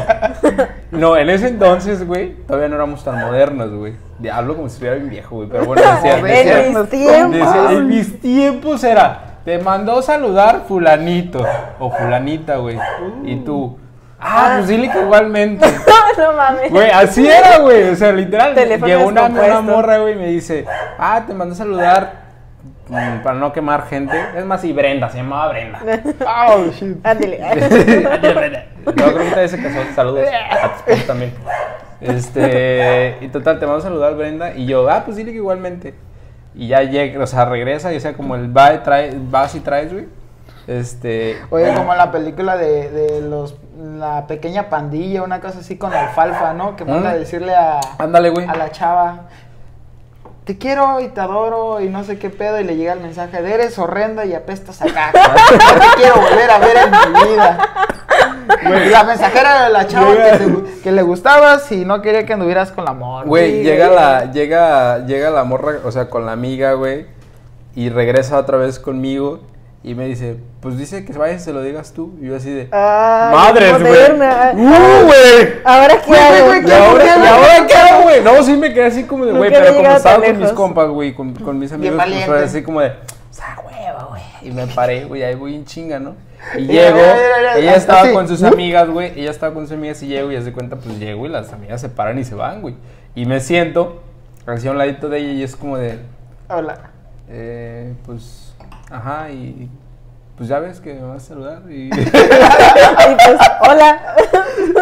[0.92, 3.94] No, en ese entonces, güey, todavía no éramos tan modernos, güey.
[4.32, 5.48] Hablo como si estuviera bien viejo, güey.
[5.50, 6.18] Pero bueno, decía-
[6.68, 7.32] En mis tiempos.
[7.32, 11.46] decía, en mis tiempos era, te mandó saludar fulanito
[11.80, 12.78] o fulanita, güey.
[13.24, 13.78] Y tú,
[14.20, 15.66] ah, pues dile que igualmente.
[16.18, 16.72] no mames.
[16.72, 17.90] Güey, así era, güey.
[17.90, 18.54] O sea, literal.
[18.54, 20.66] Teléfono Llegó una, una morra, güey, y me dice,
[20.98, 22.14] ah, te mandó saludar
[22.88, 24.18] mm, para no quemar gente.
[24.36, 25.80] Es más, y Brenda, se llamaba Brenda.
[26.28, 27.06] Oh, shit.
[27.06, 27.38] Ándale.
[28.36, 28.66] Brenda.
[28.86, 29.80] No, creo que todavía se casó.
[29.96, 31.34] Saludos a también.
[32.02, 34.54] Este, y total, te mando a saludar, Brenda.
[34.56, 35.94] Y yo, ah, pues dile que igualmente.
[36.56, 39.56] Y ya llega, o sea, regresa, y o sea, como el va y trae, vas
[39.56, 40.08] y traes, güey.
[40.70, 41.42] Este.
[41.50, 43.56] Oye, como la película de, de los
[43.98, 46.76] la pequeña pandilla, una cosa así con alfalfa, ¿no?
[46.76, 48.48] Que manda a decirle a, Ándale, güey.
[48.48, 49.22] a la chava,
[50.44, 53.42] te quiero y te adoro y no sé qué pedo, y le llega el mensaje
[53.42, 55.12] de eres horrenda y apestas acá.
[55.14, 57.58] No te quiero volver a ver en mi vida.
[58.92, 60.14] La mensajera de la chava
[60.84, 63.26] que, le gustabas y no quería que anduvieras con la amor.
[63.26, 67.08] Güey, llega la, llega, llega la morra, o sea, con la amiga, güey,
[67.76, 69.40] y regresa otra vez conmigo
[69.82, 72.18] y me dice, pues dice que vayas, se lo digas tú.
[72.22, 74.12] Y yo así de, Ay, madres, güey.
[74.12, 75.54] ¡Uh, güey!
[75.64, 76.46] Ahora qué hago.
[76.48, 77.10] güey, ¿Y ahora, ¿Qué?
[77.24, 78.22] ¿y ahora qué hago, güey?
[78.24, 81.14] No, sí me quedé así como de, güey, pero como estaba con mis compas, güey,
[81.14, 82.94] con, con mis amigos, pues fue así como de, o
[83.32, 84.22] sea, hueva, güey.
[84.42, 86.16] Y me paré, güey, ahí voy en chinga, ¿no?
[86.58, 87.00] Y llego,
[87.58, 90.52] ella estaba con sus amigas, güey, ella estaba con sus amigas y llego y hace
[90.54, 92.76] cuenta, pues llego y las amigas se paran y se van, güey.
[93.16, 94.02] Y me siento,
[94.46, 96.00] así a un ladito de ella y es como de,
[96.50, 96.92] Hola.
[97.30, 98.49] eh, pues,
[98.90, 99.70] ajá, y
[100.38, 101.90] pues ya ves que me vas a saludar y...
[103.10, 104.16] Y pues, hola.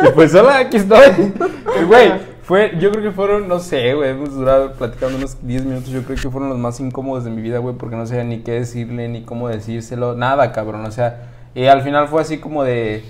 [0.04, 1.34] Y pues hola, aquí estoy.
[1.88, 2.12] Güey,
[2.48, 6.04] fue, yo creo que fueron, no sé, güey, hemos durado platicando unos 10 minutos, yo
[6.04, 8.54] creo que fueron los más incómodos de mi vida, güey, porque no sabía ni qué
[8.54, 13.04] decirle, ni cómo decírselo, nada, cabrón, o sea, y al final fue así como de,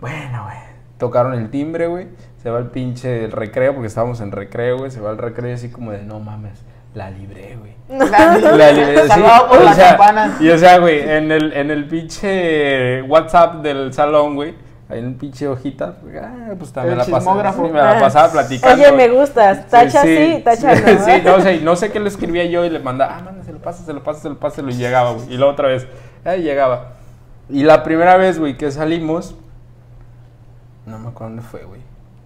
[0.00, 0.56] bueno, güey,
[0.96, 2.06] tocaron el timbre, güey,
[2.42, 5.50] se va el pinche el recreo, porque estábamos en recreo, güey, se va el recreo
[5.50, 6.58] y así como de, no mames,
[6.94, 7.72] la libré, güey.
[7.88, 9.20] La libré, sí.
[9.48, 10.36] Por o la sea, campana.
[10.40, 14.54] Y o sea, güey, en el, en el pinche WhatsApp del salón, güey,
[14.90, 17.66] hay un pinche hojita, ah, pues también El la pasaba, chismógrafo.
[17.66, 18.82] sí, me la pasaba platicando.
[18.82, 19.68] Oye, me gustas.
[19.68, 21.04] Tacha sí, tacha no.
[21.04, 23.22] Sí, no, o sea, y no sé qué le escribía yo y le mandaba, ah,
[23.22, 25.32] mándaselo, pásaselo, pásaselo, pásaselo, y llegaba, güey.
[25.32, 25.86] Y luego otra vez,
[26.24, 26.92] ahí llegaba.
[27.50, 29.34] Y la primera vez, güey, que salimos,
[30.86, 31.80] no me acuerdo dónde fue, güey.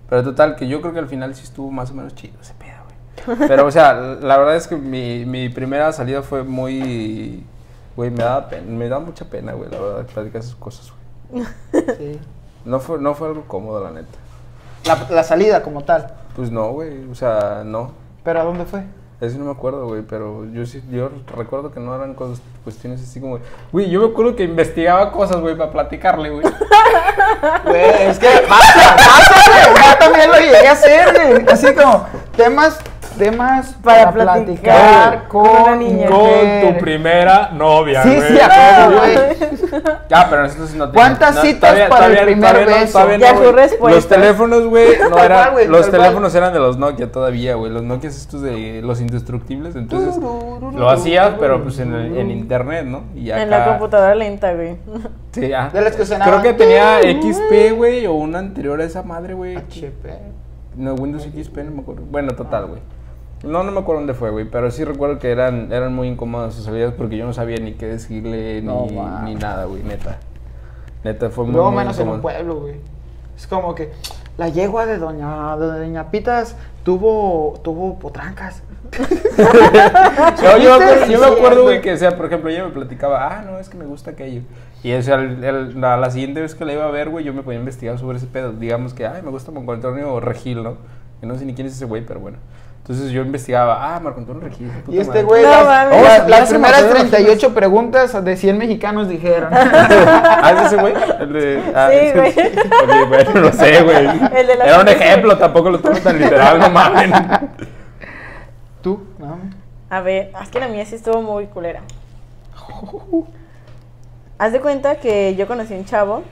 [0.08, 2.54] Pero total, que yo creo que al final sí estuvo más o menos chido ese
[2.54, 2.81] pedo.
[3.46, 7.44] Pero, o sea, la verdad es que mi, mi primera salida fue muy.
[7.96, 10.92] Güey, me da, pen- me da mucha pena, güey, la verdad, platicar esas cosas,
[11.30, 11.44] güey.
[11.98, 12.18] Sí.
[12.64, 14.18] No fue, no fue algo cómodo, la neta.
[14.86, 16.12] La, la salida como tal.
[16.34, 17.92] Pues no, güey, o sea, no.
[18.24, 18.84] ¿Pero a dónde fue?
[19.20, 23.00] Eso no me acuerdo, güey, pero yo sí, yo recuerdo que no eran cosas, cuestiones
[23.02, 23.38] así como,
[23.70, 26.44] güey, yo me acuerdo que investigaba cosas, güey, para platicarle, güey.
[27.64, 29.84] Güey, es que pasa, pasa, güey.
[29.90, 31.46] Yo también lo llegué a hacer, güey.
[31.52, 32.78] Así como temas,
[33.14, 36.08] temas Para para, platicar platicar con con, una niña.
[36.10, 36.78] mujer.
[36.78, 39.82] primera novia, Sí, sí, a huevo, güey.
[40.08, 42.92] Ya, pero nosotros no ¿Cuántas no, citas todavía- para el primer todavía no- beso?
[42.92, 43.96] todavía no, Ya su respuesta.
[43.96, 48.08] Los teléfonos, güey, no eran, los teléfonos eran de los Nokia todavía, güey, los Nokia
[48.10, 53.04] estos de los indestructibles, entonces lo hacías, pero pues en, el- en internet, ¿no?
[53.14, 54.76] Y En la computadora lenta, güey.
[55.32, 55.70] Sí, ya.
[55.70, 56.40] De las que sonaban.
[56.40, 59.56] Creo que tenía XP, güey, o una anterior a esa madre, güey.
[59.56, 60.10] HP.
[60.76, 62.02] No, Windows XP, no me acuerdo.
[62.10, 62.80] Bueno, total, güey.
[63.42, 66.54] No, no me acuerdo dónde fue, güey, pero sí recuerdo que eran, eran muy incómodas
[66.54, 68.86] sus salidas porque yo no sabía ni qué decirle ni, No,
[69.24, 70.18] ni nada, güey, neta.
[71.02, 72.76] Neta, fue muy, Luego muy menos en un pueblo, güey.
[73.36, 73.90] Es como que
[74.38, 78.62] la yegua de doña, de doña Pitas tuvo, tuvo potrancas.
[80.42, 82.70] No, yo, me acuerdo, yo me acuerdo, güey, que, o sea, por ejemplo, ella me
[82.70, 84.42] platicaba, ah, no, es que me gusta aquello.
[84.82, 87.24] Y o sea, el- el- la, la siguiente vez que la iba a ver, güey,
[87.24, 88.52] yo me podía investigar sobre ese pedo.
[88.52, 90.76] Digamos que, ay, me gusta Marco Antonio Regil, ¿no?
[91.20, 92.38] Que no sé ni quién es ese güey, pero bueno.
[92.82, 94.66] Entonces yo investigaba, ah, Marco Antonio Regil.
[94.68, 95.22] puta Y este madre.
[95.22, 96.02] güey, No las, mames.
[96.02, 96.98] las- Oh, las primeras acuerdo.
[97.08, 99.50] 38 preguntas de 100 mexicanos dijeron.
[99.54, 100.94] ¿Ah, es ese güey?
[101.20, 103.04] El de- ah, Sí, ese- güey.
[103.08, 104.06] Bueno, no sé, güey.
[104.36, 107.10] El de la Era un ejemplo, tampoco lo tomo tan literal, no mames.
[108.82, 109.06] ¿Tú?
[109.18, 109.38] No.
[109.88, 111.82] A ver, es que la mía sí estuvo muy culera.
[114.38, 116.22] Haz de cuenta que yo conocí a un chavo.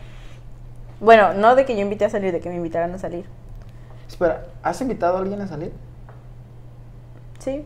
[1.00, 3.24] Bueno, no de que yo invité a salir, de que me invitaran a salir.
[4.08, 5.72] Espera, ¿has invitado a alguien a salir?
[7.40, 7.64] Sí.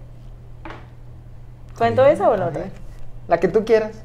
[1.76, 2.64] ¿Cuento esa o la A otra?
[3.28, 4.02] La que tú quieras.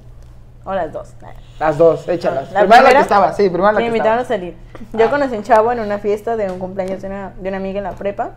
[0.66, 1.14] O las dos.
[1.60, 2.52] Las dos, échalas.
[2.52, 4.36] La primera, la que estaba, sí, primera la me que invitaron estaba.
[4.36, 4.56] a salir.
[4.94, 7.58] Yo conocí a un chavo en una fiesta de un cumpleaños de una, de una
[7.58, 8.32] amiga en la prepa.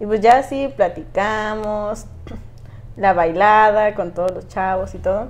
[0.00, 2.06] Y pues ya así platicamos,
[2.96, 5.28] la bailada con todos los chavos y todo.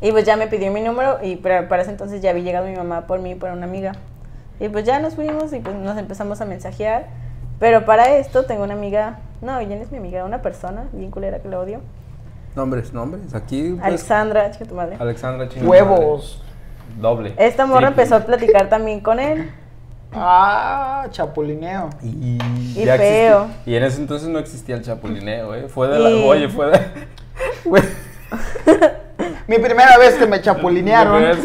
[0.00, 2.66] Y pues ya me pidió mi número y para, para ese entonces ya había llegado
[2.66, 3.92] mi mamá por mí, por una amiga.
[4.58, 7.06] Y pues ya nos fuimos y pues nos empezamos a mensajear.
[7.58, 11.38] Pero para esto tengo una amiga, no, no es mi amiga, una persona bien culera
[11.40, 11.80] que la odio.
[12.56, 13.32] Nombres, nombres.
[13.34, 13.70] Aquí.
[13.74, 14.96] pues, Alexandra, chica tu madre.
[14.98, 16.42] Alexandra chinga tu Huevos.
[16.42, 17.00] madre.
[17.00, 17.34] Doble.
[17.38, 18.02] Esta morra Triple.
[18.02, 19.50] empezó a platicar también con él.
[20.12, 21.88] Ah, chapulineo.
[22.02, 22.38] Y,
[22.76, 23.42] Y ya feo.
[23.44, 25.68] existía- Y en ese entonces no existía el chapulineo, ¿eh?
[25.68, 26.10] Fue de la.
[26.10, 26.80] Y- Oye, fue de.
[29.46, 31.22] Mi primera vez que me chapulinearon.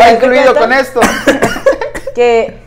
[0.00, 1.00] Va incluido con esto.
[2.14, 2.58] Que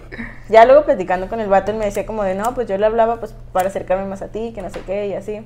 [0.49, 2.85] ya luego platicando con el vato, él me decía como de, no, pues yo le
[2.85, 5.41] hablaba pues para acercarme más a ti, que no sé qué, y así.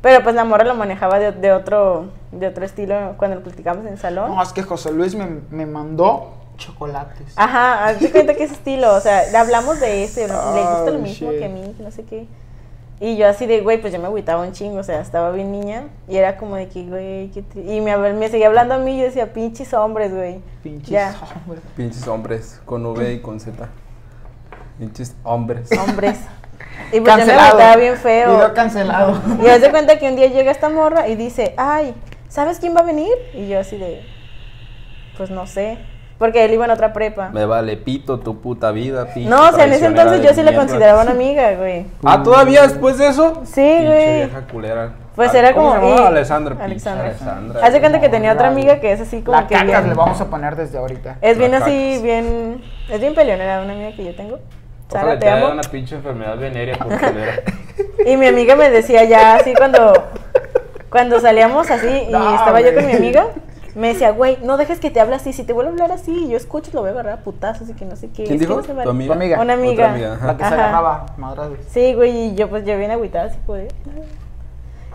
[0.00, 3.86] Pero pues la morra lo manejaba de, de otro de otro estilo cuando lo platicamos
[3.86, 4.34] en el salón.
[4.34, 7.32] No, es que José Luis me, me mandó chocolates.
[7.36, 10.32] Ajá, haz de cuenta que ese estilo, o sea, le hablamos de eso, y le
[10.34, 11.38] gusta lo Oh, mismo shit.
[11.40, 12.26] que a mí, que no sé qué.
[13.00, 15.50] Y yo así de, güey, pues yo me agüitaba un chingo, o sea, estaba bien
[15.50, 18.94] niña, y era como de que, güey, qué Y me, me seguía hablando a mí,
[18.96, 20.40] y yo decía, pinches hombres, güey.
[20.62, 21.14] Pinches Ya.
[21.44, 21.62] hombres.
[21.76, 22.60] Pinches hombres.
[22.64, 23.68] Con V y con Z.
[24.78, 25.68] Pinches hombres.
[25.78, 26.18] Hombres.
[26.92, 27.80] Y pues yo me Cancelado.
[27.80, 28.34] bien feo.
[28.34, 29.20] Video cancelado.
[29.44, 31.94] Y haz de cuenta que un día llega esta morra y dice, ay,
[32.28, 33.10] ¿sabes quién va a venir?
[33.32, 34.04] Y yo así de,
[35.16, 35.78] pues no sé.
[36.18, 37.30] Porque él iba en otra prepa.
[37.30, 40.36] Me vale pito tu puta vida, pinche No, o sea, en ese entonces yo sí
[40.42, 40.58] la mierda.
[40.58, 41.86] consideraba una amiga, güey.
[42.04, 43.42] Ah, ¿todavía después de eso?
[43.44, 44.16] Sí, Pinche güey.
[44.16, 44.92] vieja culera.
[45.16, 45.96] Pues era ¿cómo como...
[45.96, 46.56] se Alessandra.
[46.64, 47.06] Alexandra.
[47.06, 47.60] Alessandra.
[47.66, 49.88] Haz de cuenta que tenía otra amiga que es así como La que cacas bien...
[49.88, 51.18] le vamos a poner desde ahorita.
[51.20, 52.02] Es bien La así, cacas.
[52.02, 52.62] bien...
[52.90, 54.38] Es bien peleonera, una amiga que yo tengo.
[54.90, 55.52] Ojalá Sara, te te haga amo.
[55.54, 57.42] una pinche enfermedad venérea por culera.
[58.06, 59.92] Y mi amiga me decía ya así cuando,
[60.90, 62.86] cuando salíamos así y No, estaba yo con güey.
[62.86, 63.26] mi amiga,
[63.74, 66.28] me decía, güey, no dejes que te hable así, si te vuelve a hablar así,
[66.28, 68.24] yo escucho, lo voy a agarrar a putazos y que no sé qué.
[68.24, 68.56] ¿Quién Es que dijo?
[68.56, 68.84] no se vale".
[68.84, 69.40] ¿Tu amiga?
[69.40, 69.90] Una Otra amiga.
[69.90, 70.18] amiga.
[70.22, 70.54] La que se Ajá.
[70.54, 71.58] agarraba madrazos.
[71.70, 73.72] Sí, güey, y yo pues yo bien agüitada así, pues.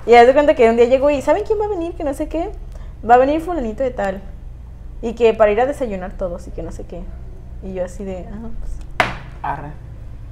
[0.06, 1.94] Y haz de cuenta que un día llegó y ¿saben quién va a venir?
[1.94, 2.52] Que no sé qué.
[3.08, 4.22] Va a venir fulanito de tal.
[5.02, 7.02] Y que para ir a desayunar todos y que no sé qué.
[7.64, 8.72] Y yo así de, ah, pues.
[9.42, 9.72] Arre.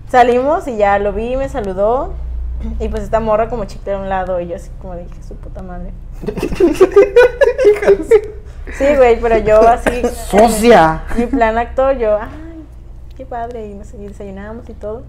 [0.10, 2.14] Salimos y ya lo vi, me saludó.
[2.80, 5.36] Y pues esta morra como chica a un lado y yo así como dije, su
[5.36, 5.92] puta madre.
[8.78, 10.02] sí, güey, pero yo así.
[10.30, 11.04] ¡Socia!
[11.18, 12.64] Mi plan actor, yo, ay,
[13.16, 13.68] qué padre.
[13.68, 15.04] Y, no sé, y desayunamos y todo.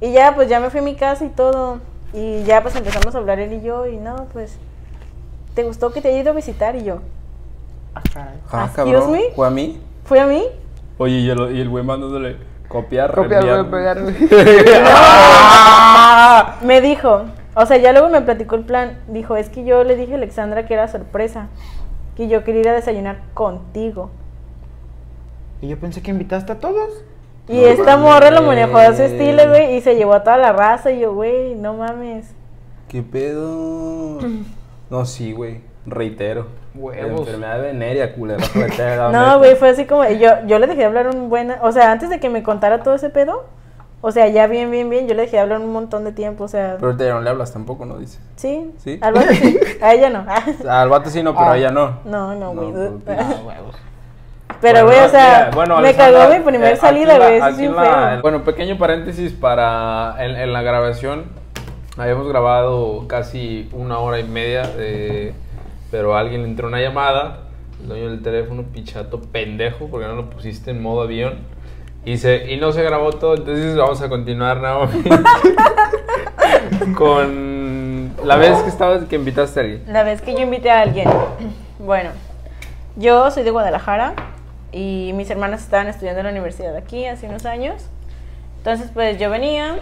[0.00, 1.78] Y ya, pues ya me fui a mi casa y todo.
[2.12, 3.86] Y ya pues empezamos a hablar él y yo.
[3.86, 4.56] Y no, pues,
[5.54, 6.76] ¿te gustó que te haya ido a visitar?
[6.76, 6.98] Y yo,
[7.94, 8.34] Ah, caray.
[8.50, 9.12] Ah, Excuse cabrón.
[9.12, 9.22] me?
[9.34, 9.80] ¿Fue a mí?
[10.04, 10.44] ¿fue a mí?
[10.98, 12.36] Oye, y el, y el güey mandándole
[12.72, 13.58] copiar, Copia, reenviar.
[13.64, 14.14] güey, pegar, güey.
[16.66, 18.98] Me dijo, o sea, ya luego me platicó el plan.
[19.08, 21.48] Dijo, es que yo le dije a Alexandra que era sorpresa.
[22.16, 24.10] Que yo quería ir a desayunar contigo.
[25.60, 27.04] Y yo pensé que invitaste a todos.
[27.48, 28.68] Y No esta morra lo mames.
[28.68, 30.90] manejó a su estilo, güey, y se llevó a toda la raza.
[30.90, 32.34] Y yo, güey, no mames.
[32.88, 34.18] ¿Qué pedo?
[34.90, 35.62] No, sí, güey.
[35.86, 36.46] Reitero.
[36.74, 37.20] Huevos.
[37.20, 38.42] Enfermedad venérea, culera.
[39.12, 41.90] No, güey, fue así como, yo, yo le dejé de hablar un buen, o sea,
[41.92, 43.44] antes de que me contara todo ese pedo,
[44.00, 46.44] o sea, ya bien, bien, bien, yo le dejé de hablar un montón de tiempo,
[46.44, 47.98] o sea, Pero ahorita ya no le hablas tampoco, ¿no?
[47.98, 48.20] Dices.
[48.36, 48.98] sí, ¿Sí?
[49.02, 50.24] al vato sí, a ella no,
[50.70, 51.52] Al vato sí no, pero Ah.
[51.52, 51.98] a ella no.
[52.04, 53.76] no, no, güey, No, Ah, huevos.
[54.60, 57.46] pero güey, Bueno, o sea, mira, bueno, me cagó mi primer eh, salida, güey, eso
[57.48, 58.22] es aquí bien la- feo.
[58.22, 61.24] Bueno, pequeño paréntesis para en, en la grabación.
[61.98, 65.34] Habíamos grabado casi una hora y media, de-
[65.92, 67.40] pero a alguien le entró una llamada.
[67.80, 71.40] El dueño del teléfono, pichato pendejo, porque no lo pusiste en modo avión.
[72.04, 75.04] Y, se, y no se grabó todo, entonces vamos a continuar, Naomi.
[76.96, 79.82] con la vez que estabas, que invitaste a alguien.
[79.86, 81.08] La vez que yo invité a alguien,
[81.78, 82.10] bueno,
[82.96, 84.14] yo soy de Guadalajara
[84.72, 87.86] y mis hermanas estaban estudiando en la universidad aquí hace unos años.
[88.58, 89.76] Entonces, pues yo venía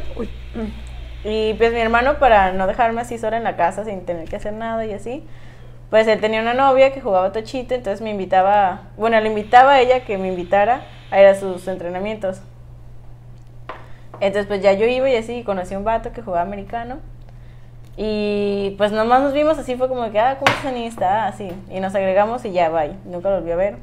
[1.22, 4.36] y pues mi hermano, para no dejarme así sola en la casa sin tener que
[4.36, 5.24] hacer nada y así,
[5.90, 9.81] pues él tenía una novia que jugaba tochito, entonces me invitaba, bueno, le invitaba a
[9.81, 12.40] ella que me invitara a ir a sus entrenamientos.
[14.20, 16.98] Entonces, pues ya yo iba y así conocí a un vato que jugaba americano.
[17.96, 21.24] Y pues nomás nos vimos así, fue como que, ah, ¿cómo estás Anista?
[21.24, 21.50] Ah, así.
[21.70, 22.94] Y nos agregamos y ya, bye.
[23.05, 23.76] Nunca lo volví a ver.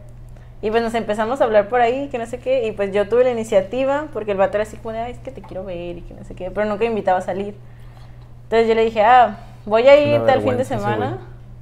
[0.61, 2.67] Y pues nos empezamos a hablar por ahí, que no sé qué.
[2.67, 5.19] Y pues yo tuve la iniciativa, porque el vato era así como de, ay, es
[5.19, 6.49] que te quiero ver y que no sé qué.
[6.51, 7.55] Pero nunca me invitaba a salir.
[8.43, 11.17] Entonces yo le dije, ah, voy a ir tal fin de semana.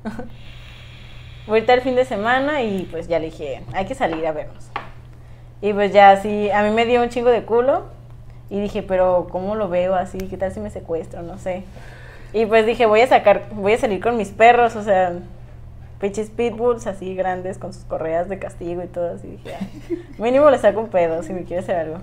[1.48, 4.26] voy a ir tal fin de semana y pues ya le dije, hay que salir
[4.26, 4.70] a vernos.
[5.62, 7.84] Y pues ya así, a mí me dio un chingo de culo.
[8.50, 10.18] Y dije, pero ¿cómo lo veo así?
[10.18, 11.24] ¿Qué tal si me secuestro?
[11.24, 11.64] No sé.
[12.34, 15.14] Y pues dije, voy a sacar, voy a salir con mis perros, o sea,
[16.00, 19.28] pinches pitbulls así grandes con sus correas de castigo y todo así.
[19.28, 22.00] Dije, "Ay, mínimo le saco un pedo si me quiere hacer algo.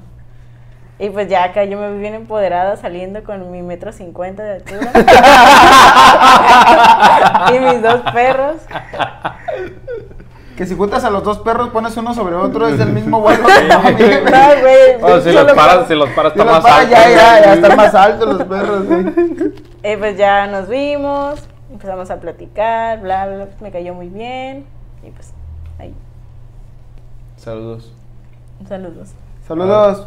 [0.98, 4.52] Y pues ya acá yo me vi bien empoderada saliendo con mi metro cincuenta de
[4.56, 4.92] altura.
[7.54, 8.56] y mis dos perros.
[10.56, 13.44] que si juntas a los dos perros, pones uno sobre otro, es el mismo vuelo
[13.46, 13.92] que mami,
[14.60, 15.00] güey.
[15.00, 15.06] No.
[15.06, 16.92] O si los paras, si los paras Si está los más paras, alto.
[16.94, 19.06] ya, ya, ya están más altos los perros, güey.
[19.84, 24.64] Eh, pues ya nos vimos, empezamos a platicar, bla, bla, me cayó muy bien.
[25.02, 25.32] Y pues,
[25.80, 25.92] ahí,
[27.36, 27.92] Saludos.
[28.68, 29.10] saludos.
[29.48, 30.06] Saludos.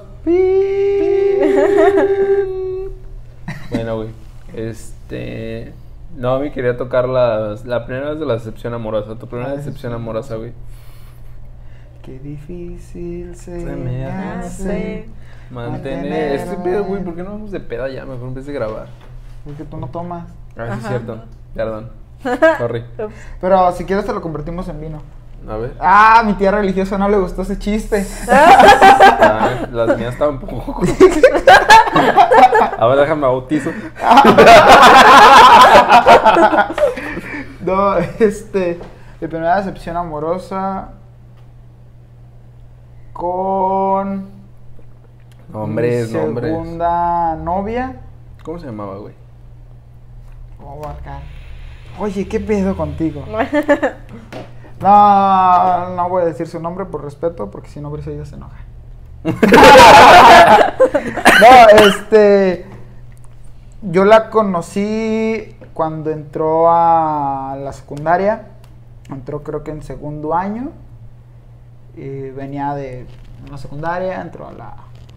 [3.70, 4.10] Bueno, güey.
[4.54, 5.74] Este.
[6.16, 9.16] No, a mí quería tocar la, la primera vez de la decepción amorosa.
[9.16, 9.96] Tu primera Ay, decepción sí.
[9.96, 10.54] amorosa, güey.
[12.04, 15.10] Qué difícil se, Se me hace.
[15.50, 16.36] Mantener.
[16.36, 18.06] Este pedo, güey, ¿por qué no vamos de peda ya?
[18.06, 18.88] Mejor vez de grabar.
[19.44, 20.28] Porque tú no tomas.
[20.58, 21.24] Ah, sí, es cierto.
[21.54, 21.90] Perdón.
[22.58, 22.84] Sorry.
[23.42, 25.02] Pero si quieres te lo convertimos en vino.
[25.48, 25.74] A ver.
[25.80, 28.06] Ah, mi tía religiosa no le gustó ese chiste.
[29.72, 30.82] Las mías estaban un poco.
[32.78, 33.72] A ver, déjame bautizo.
[37.66, 38.80] No, este.
[39.20, 40.90] Mi primera decepción amorosa.
[43.12, 44.30] Con.
[45.50, 46.52] Nombres, mi nombres.
[46.52, 48.02] Segunda novia.
[48.44, 49.16] ¿Cómo se llamaba, güey?
[50.64, 51.22] Oh, acá.
[52.00, 53.26] Oye, ¿qué pedo contigo?
[54.82, 58.58] No, no voy a decir su nombre por respeto, porque si no, Briseida se enoja.
[61.42, 62.66] No, este.
[63.82, 68.48] Yo la conocí cuando entró a la secundaria.
[69.10, 70.72] Entró, creo que en segundo año.
[71.96, 73.08] Y venía de
[73.48, 74.76] una secundaria, entró a la,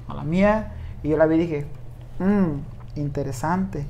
[0.09, 0.73] a la mía.
[1.03, 1.67] Y yo la vi y dije:
[2.19, 2.61] Mmm,
[2.97, 3.87] interesante.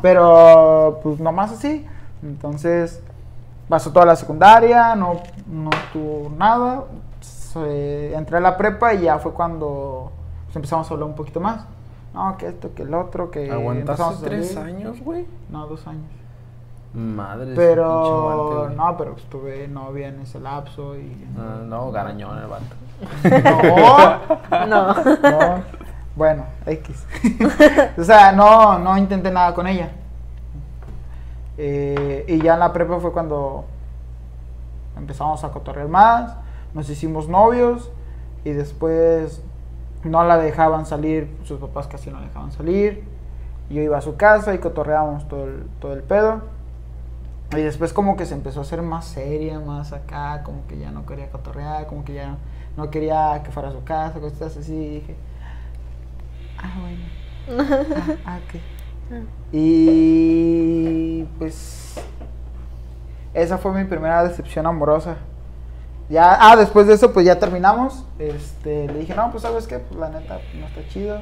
[0.00, 1.86] Pero, pues nomás así.
[2.22, 3.02] Entonces,
[3.68, 6.84] pasó toda la secundaria, no, no tuvo nada.
[7.64, 10.12] Entré a la prepa y ya fue cuando
[10.46, 11.64] pues, empezamos a hablar un poquito más.
[12.14, 13.50] No, que esto, que el otro, que.
[13.50, 15.26] ¿Aguantaste tres años, güey?
[15.50, 16.04] No, dos años.
[16.94, 21.26] Madre Pero, no, pero pues, tuve novia en ese lapso y.
[21.38, 22.64] Ah, no, garañón el vato.
[24.66, 24.94] No, No.
[24.94, 25.62] no.
[26.16, 27.04] Bueno, X.
[27.98, 29.90] o sea, no, no intenté nada con ella.
[31.58, 33.66] Eh, y ya en la prepa fue cuando
[34.96, 36.34] empezamos a cotorrear más,
[36.76, 37.90] nos hicimos novios
[38.44, 39.42] y después
[40.04, 43.02] no la dejaban salir, sus papás casi no la dejaban salir.
[43.70, 46.42] Yo iba a su casa y cotorreábamos todo el, todo el pedo.
[47.52, 50.90] Y después como que se empezó a hacer más seria, más acá, como que ya
[50.90, 52.36] no quería cotorrear, como que ya
[52.76, 54.74] no quería que fuera a su casa, cosas así.
[54.74, 55.16] Y dije,
[56.58, 57.16] ah, bueno.
[57.58, 58.60] Ah, ah, ok.
[59.52, 61.94] Y pues
[63.32, 65.16] esa fue mi primera decepción amorosa.
[66.08, 68.04] Ya, ah, después de eso pues ya terminamos.
[68.18, 71.18] Este, le dije, no, pues sabes qué, pues la neta no está chido.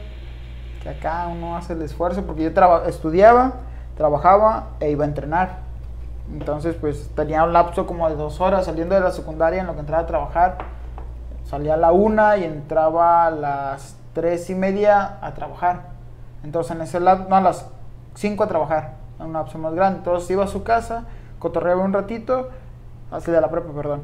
[0.83, 3.53] Que acá uno hace el esfuerzo porque yo traba- estudiaba,
[3.97, 5.59] trabajaba e iba a entrenar.
[6.33, 9.75] Entonces pues tenía un lapso como de dos horas saliendo de la secundaria en lo
[9.75, 10.59] que entraba a trabajar.
[11.44, 15.83] Salía a la una y entraba a las tres y media a trabajar.
[16.42, 17.66] Entonces en ese lapso, no, a las
[18.14, 19.99] cinco a trabajar, en una lapso más grande.
[19.99, 21.05] Entonces iba a su casa,
[21.38, 22.51] cotorreaba un ratito,
[23.16, 24.03] así de la prepa, perdón.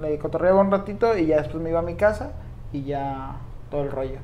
[0.00, 2.32] Le cotorreaba un ratito y ya después me iba a mi casa
[2.72, 3.36] y ya
[3.70, 4.18] todo el rollo.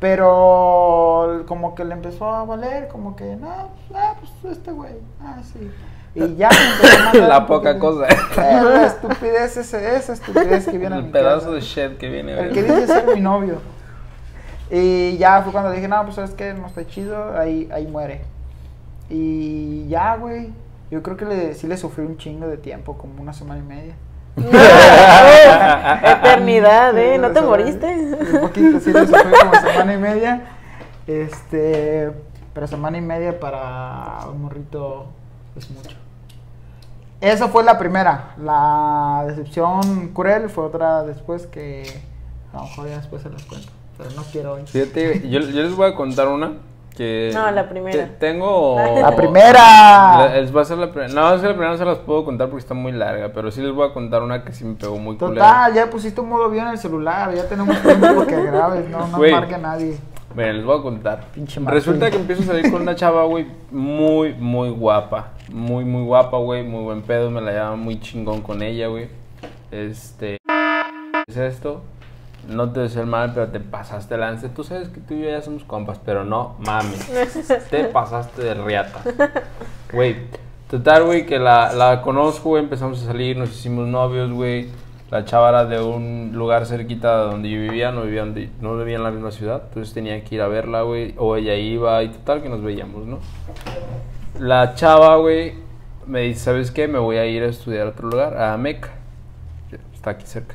[0.00, 3.48] Pero como que le empezó a valer, como que, no,
[3.94, 5.70] ah, pues este güey, ah, sí.
[6.14, 6.48] Y ya
[7.12, 8.06] me a La poca cosa.
[8.08, 11.50] Eh, la estupidez, ese- esa estupidez que viene a El mi pedazo casa.
[11.52, 13.58] de shit que viene, El que dice ser mi novio.
[14.70, 18.22] Y ya fue cuando dije, no, pues sabes que no está chido, ahí, ahí muere.
[19.08, 20.50] Y ya, güey.
[20.90, 23.62] Yo creo que le, sí le sufrí un chingo de tiempo, como una semana y
[23.62, 23.94] media.
[26.20, 27.16] Eternidad, ¿eh?
[27.18, 27.86] ¿No te moriste?
[27.86, 30.42] Un poquito, sí le sufrí como semana y media.
[31.06, 32.10] Este,
[32.52, 35.06] pero semana y media para un morrito
[35.56, 35.96] es mucho.
[37.20, 38.34] Esa fue la primera.
[38.42, 41.84] La decepción cruel fue otra después que
[42.52, 43.68] a lo mejor ya después se las cuento.
[43.96, 44.62] Pero no quiero hoy.
[44.66, 46.54] Fíjate, yo, yo les voy a contar una
[46.96, 47.30] que...
[47.34, 48.04] No, la primera.
[48.04, 48.76] te- tengo...
[49.00, 49.58] La primera.
[50.18, 51.12] La- les voy a hacer la primera.
[51.12, 53.50] No, es que la primera no se las puedo contar porque está muy larga, pero
[53.50, 55.46] sí les voy a contar una que sí me pegó muy culera.
[55.46, 59.06] Total, ya pusiste un modo avión en el celular, ya tenemos tiempo que grabes, no,
[59.08, 59.32] no Güey.
[59.32, 59.96] marque a nadie.
[60.34, 61.24] Miren, les voy a contar.
[61.34, 61.74] Pinche Martín.
[61.78, 65.30] Resulta que empiezo a salir con una chava, güey, muy, muy guapa.
[65.50, 67.30] Muy, muy guapa, güey, muy buen pedo.
[67.32, 69.08] Me la llevaba muy chingón con ella, güey.
[69.72, 70.38] Este.
[71.26, 71.82] Es esto.
[72.50, 74.48] No te deseo el mal, pero te pasaste el lance.
[74.48, 77.08] Tú sabes que tú y yo ya somos compas, pero no mames.
[77.70, 79.00] te pasaste de riata.
[79.92, 80.16] Güey,
[80.70, 82.62] total, güey, que la, la conozco, güey.
[82.62, 84.68] Empezamos a salir, nos hicimos novios, güey.
[85.10, 88.76] La chava era de un lugar cerquita de donde yo vivía, no vivía, donde- no
[88.76, 89.62] vivía en la misma ciudad.
[89.68, 91.14] Entonces tenía que ir a verla, güey.
[91.18, 93.18] O ella iba y total que nos veíamos, ¿no?
[94.38, 95.54] La chava, güey,
[96.06, 96.86] me dice, ¿sabes qué?
[96.88, 98.90] Me voy a ir a estudiar a otro lugar, a Meca.
[99.94, 100.54] Está aquí cerca.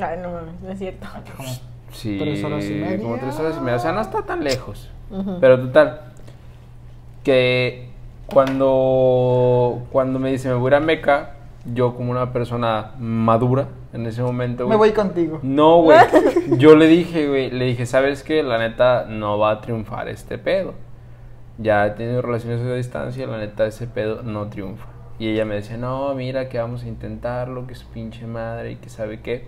[0.00, 1.06] Ay, no mames, no es cierto.
[1.36, 1.48] Como-
[1.92, 2.98] Sí, Tres horas y media.
[3.02, 3.76] como tres horas y media.
[3.76, 4.88] O sea, no está tan lejos.
[5.40, 6.00] Pero total,
[7.22, 7.88] que
[8.26, 11.34] cuando, cuando me dice me voy a ir a Meca,
[11.72, 15.38] yo como una persona madura en ese momento, Me voy contigo.
[15.42, 15.98] No, güey.
[16.58, 18.42] Yo le dije, güey, le dije, ¿sabes qué?
[18.42, 20.72] La neta no va a triunfar este pedo.
[21.58, 24.86] Ya he tenido relaciones a distancia, la neta ese pedo no triunfa.
[25.18, 28.76] Y ella me decía, no, mira que vamos a intentarlo, que es pinche madre y
[28.76, 29.44] que sabe qué.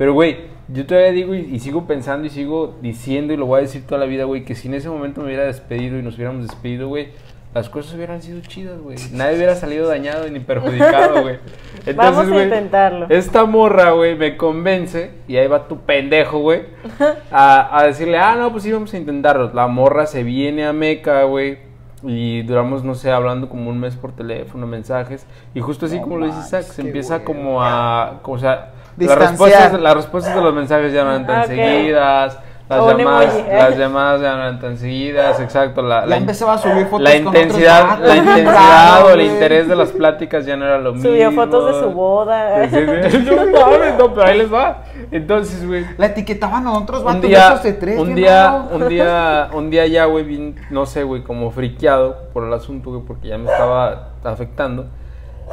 [0.00, 0.38] Pero, güey,
[0.68, 3.86] yo todavía digo y, y sigo pensando y sigo diciendo y lo voy a decir
[3.86, 6.48] toda la vida, güey, que si en ese momento me hubiera despedido y nos hubiéramos
[6.48, 7.08] despedido, güey,
[7.52, 8.96] las cosas hubieran sido chidas, güey.
[9.12, 11.36] Nadie hubiera salido dañado ni perjudicado, güey.
[11.94, 13.08] Vamos a intentarlo.
[13.10, 16.62] Esta morra, güey, me convence y ahí va tu pendejo, güey,
[17.30, 19.52] a, a decirle, ah, no, pues sí, vamos a intentarlo.
[19.52, 21.58] La morra se viene a Meca, güey,
[22.02, 26.04] y duramos, no sé, hablando como un mes por teléfono, mensajes, y justo así No
[26.04, 30.40] como lo dice manches, se empieza como a, o sea, las respuestas, las respuestas de
[30.42, 31.46] los mensajes ya no eran tan Ok.
[31.46, 32.38] seguidas,
[32.68, 36.16] las O un llamadas, las llamadas ya no eran tan seguidas, exacto, la, Ya la,
[36.18, 39.74] empezaba a subir fotos la con otros intensidad, vatos, la intensidad o el interés de
[39.74, 41.08] las pláticas ya no era lo mismo.
[41.10, 42.68] Subió fotos de su boda.
[42.68, 43.18] Sí, sí, sí.
[43.30, 43.36] No
[43.70, 44.84] mames, no, pero ahí les va.
[45.10, 45.84] Entonces, güey.
[45.98, 47.98] La etiquetaban a otros Un vatos día, de esos de tres.
[47.98, 52.52] un día, un día, un día ya, güey, no sé, güey, como friqueado por el
[52.52, 54.86] asunto, güey, porque ya me estaba afectando.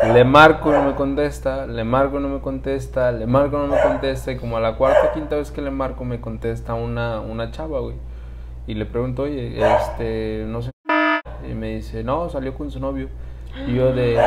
[0.04, 3.68] Le marco y no me contesta, le marco y no me contesta, le marco y
[3.68, 6.76] no me contesta, y como a la cuarta quinta vez que le marco me contesta
[6.76, 7.96] una, una chava, güey.
[8.68, 10.72] Y le pregunto, oye, este, no sé.
[11.50, 13.10] Y me dice, no, salió con su novio.
[13.68, 14.22] Y yo de...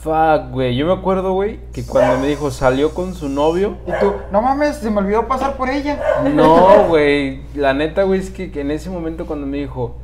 [0.00, 0.76] Fuck, güey.
[0.76, 3.76] Yo me acuerdo, güey, que cuando me dijo salió con su novio.
[3.86, 6.00] Y tú, no mames, se me olvidó pasar por ella.
[6.34, 7.42] No, güey.
[7.54, 9.96] La neta, güey, es que, que en ese momento cuando me dijo,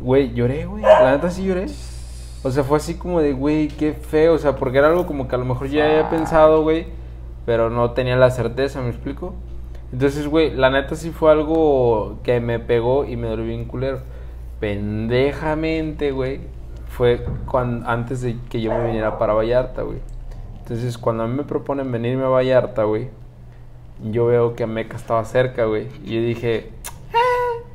[0.00, 0.82] güey, lloré, güey.
[0.82, 1.66] La neta sí lloré.
[2.44, 4.34] O sea, fue así como de, güey, qué feo.
[4.34, 6.86] O sea, porque era algo como que a lo mejor ya había pensado, güey.
[7.46, 9.34] Pero no tenía la certeza, ¿me explico?
[9.92, 13.98] Entonces, güey, la neta sí fue algo que me pegó y me dolió bien culero.
[14.60, 16.40] Pendejamente, güey,
[16.88, 19.98] fue cuando, antes de que yo me viniera para Vallarta, güey.
[20.60, 23.08] Entonces, cuando a mí me proponen venirme a Vallarta, güey,
[24.10, 25.88] yo veo que Meca estaba cerca, güey.
[26.04, 26.70] Y yo dije, "Eh,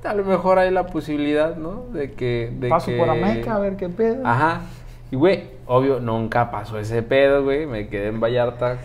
[0.07, 1.85] a lo mejor hay la posibilidad, ¿no?
[1.91, 2.51] De que...
[2.59, 2.97] De Paso que...
[2.97, 4.25] por Ameca a ver qué pedo.
[4.25, 4.61] Ajá.
[5.11, 7.65] Y, güey, obvio, nunca pasó ese pedo, güey.
[7.65, 8.77] Me quedé en Vallarta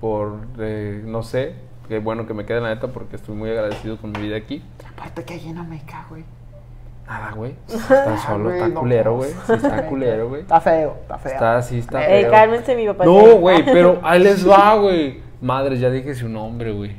[0.00, 1.54] por, eh, no sé.
[1.88, 4.62] Qué bueno que me quede la neta porque estoy muy agradecido con mi vida aquí.
[4.96, 6.24] Aparte que hay en Ameca, güey.
[7.06, 7.54] Nada, güey.
[7.68, 9.30] Está solo, Güey, está no, culero, güey.
[9.30, 10.42] Sí, está culero, güey.
[10.42, 11.32] Está feo, está feo.
[11.32, 12.30] Está así, está Ey, feo.
[12.30, 13.04] cálmense, mi papá.
[13.04, 15.20] No, güey, pero ahí les va, güey.
[15.40, 16.92] Madres, ya dije su nombre, güey.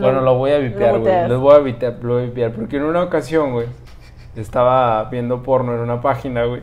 [0.00, 1.28] Bueno, lo voy a vipear, güey.
[1.28, 2.52] Los voy a vipear, lo voy a vipear.
[2.52, 3.66] Porque en una ocasión, güey,
[4.36, 6.62] estaba viendo porno en una página, güey.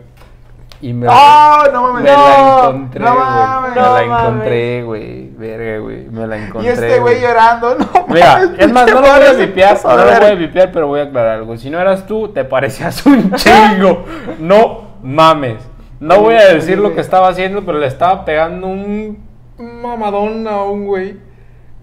[0.84, 2.04] Y me, ¡Oh, no mames!
[2.04, 2.60] me la no!
[2.70, 3.24] encontré, no güey.
[3.26, 3.70] mames.
[3.76, 5.30] me No la encontré, güey.
[5.30, 6.06] Verga, güey.
[6.10, 6.72] Me la Y encontré.
[6.74, 10.04] este güey llorando, no Mira, mames, es más, no lo voy a vipear, no lo
[10.06, 11.56] voy a vipear, pero voy a aclarar algo.
[11.58, 14.06] Si no eras tú, te parecías un chingo.
[14.40, 15.58] No mames.
[16.00, 19.20] No voy a decir lo que estaba haciendo, pero le estaba pegando un
[19.60, 21.18] mamadón a un güey.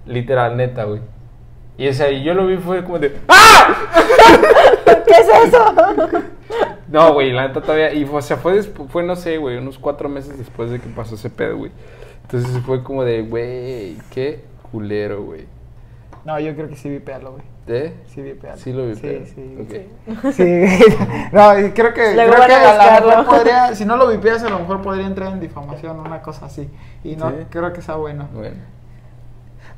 [0.07, 1.01] Literal, neta, güey.
[1.79, 3.17] Y ese ahí, yo lo vi fue como de...
[3.29, 3.75] ¡Ah!
[5.07, 5.75] ¿Qué es eso?
[6.89, 7.93] No, güey, la neta todavía...
[7.93, 10.89] Y fue, o sea, fue, fue, no sé, güey, unos cuatro meses después de que
[10.89, 11.71] pasó ese pedo, güey.
[12.23, 15.45] Entonces fue como de, güey, qué culero, güey.
[16.25, 17.43] No, yo creo que sí vipealo, güey.
[17.69, 17.93] ¿Eh?
[18.07, 18.57] Sí vipealo.
[18.57, 19.27] Sí lo vipearon.
[19.27, 19.35] Sí,
[19.69, 20.33] sí.
[20.33, 20.95] Sí,
[21.33, 24.43] no, creo que, Luego creo que a a lo mejor podría, si no lo vipeas,
[24.43, 26.71] a lo mejor podría entrar en difamación, una cosa así.
[27.05, 27.37] Y no Sí.
[27.51, 28.29] creo que sea bueno.
[28.33, 28.57] Bueno.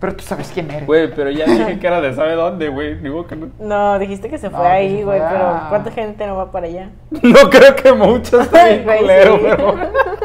[0.00, 0.86] Pero tú sabes quién eres.
[0.86, 2.94] Güey, pero ya dije que era de sabe dónde, güey.
[2.96, 3.50] Digo que no.
[3.58, 6.88] No, dijiste que se fue ahí, güey, pero ¿cuánta gente no va para allá?
[7.22, 9.42] No creo que bien Güey, culero, sí.
[9.48, 9.74] pero.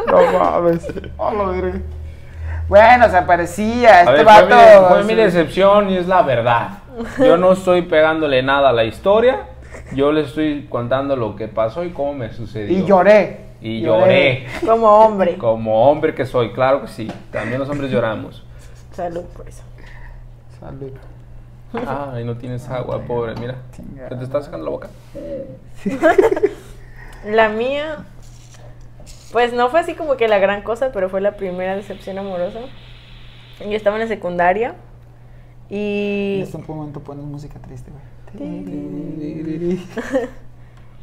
[0.07, 0.87] No mames.
[1.17, 1.79] Oh, verga.
[2.69, 3.89] Bueno, se parecía.
[3.89, 4.55] A Este ver, fue, vato.
[4.55, 6.69] mi, fue mi decepción y es la verdad.
[7.19, 9.47] Yo no estoy pegándole nada a la historia.
[9.93, 12.77] Yo le estoy contando lo que pasó y cómo me sucedió.
[12.77, 13.39] Y lloré.
[13.61, 14.47] Y lloré.
[14.65, 15.37] Como hombre.
[15.37, 17.11] Como hombre que soy, claro que sí.
[17.31, 18.44] También los hombres lloramos.
[18.95, 19.63] Salud por eso.
[20.59, 20.91] Salud.
[22.13, 23.35] Ay, no tienes agua, pobre.
[23.35, 23.55] Mira,
[24.09, 24.89] te está sacando la boca.
[27.25, 28.05] La mía,
[29.31, 32.59] pues no fue así como que la gran cosa, pero fue la primera decepción amorosa.
[33.59, 34.75] Yo estaba en la secundaria
[35.71, 38.03] En y, este momento pones música triste, güey.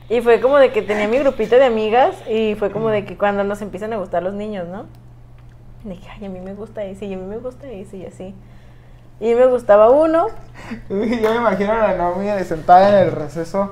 [0.08, 3.16] y fue como de que tenía mi grupito de amigas y fue como de que
[3.16, 4.86] cuando nos empiezan a gustar los niños, ¿no?
[5.84, 8.34] Dije, ay, a mí me gusta ese y a mí me gusta ese y así.
[9.20, 10.28] Y me gustaba uno.
[10.88, 13.70] Yo me imagino a la Naomi de sentada en el receso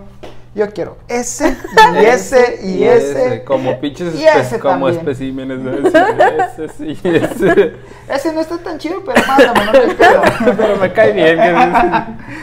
[0.54, 1.56] Yo quiero ese,
[1.94, 3.44] y ese, y ese.
[3.44, 7.72] Como pinches y espe- ese como especímenes de ese, ese sí, ese.
[8.08, 10.56] Ese no está tan chido, pero mándame, no te.
[10.56, 11.38] Pero me cae bien.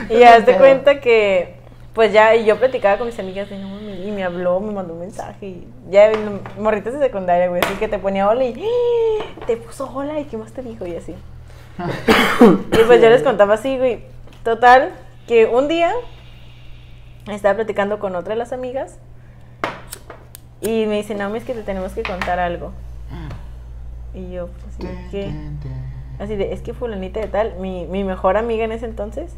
[0.09, 1.55] Y haz de cuenta que,
[1.93, 3.86] pues ya, y yo platicaba con mis amigas de no, mames", y
[4.17, 5.45] me habló, me mandó un mensaje.
[5.45, 6.11] Y ya,
[6.57, 9.45] morritas de secundaria, güey, así que te ponía hola y ¡Ah!
[9.45, 11.13] te puso hola y qué más te dijo y así.
[12.41, 13.99] y pues yo les contaba así, güey.
[14.43, 14.91] Total,
[15.27, 15.93] que un día
[17.27, 18.97] estaba platicando con otra de las amigas
[20.61, 22.71] y me dice, no, es que te tenemos que contar algo.
[24.15, 25.31] Y yo, pues, así, ¿qué?
[26.17, 29.31] Así de, es que fulanita de tal, mi, mi mejor amiga en ese entonces,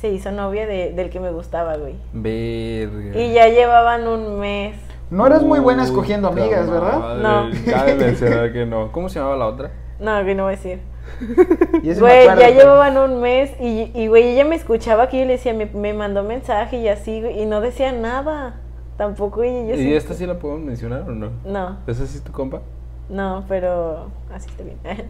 [0.00, 1.94] se hizo novia de- del que me gustaba, güey.
[2.12, 3.18] Verga.
[3.20, 4.76] Y ya llevaban un mes.
[5.10, 6.98] No eres muy buena escogiendo amigas, ¿verdad?
[6.98, 7.50] madre, No.
[7.72, 8.92] Cabe mencionar que no.
[8.92, 9.70] ¿Cómo se llamaba la otra?
[9.98, 10.80] No, que no voy a decir.
[11.82, 15.24] Y Güey, ya pero- llevaban un mes y, y, güey, ella me escuchaba que yo
[15.26, 18.60] le decía, me, me mandó mensaje y así, güey, y no decía nada.
[18.96, 21.30] Tampoco ella, yo ¿Y esta sí la podemos mencionar o no?
[21.44, 22.60] No, ¿Esa sí es tu compa?
[23.08, 24.78] no, pero así está bien.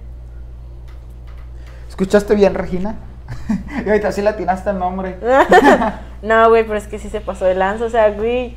[1.88, 2.96] ¿Escuchaste bien, Regina?
[3.84, 5.16] y ahorita sí le atinaste el nombre.
[6.22, 8.56] no, güey, pero es que sí se pasó de lanza, o sea, güey.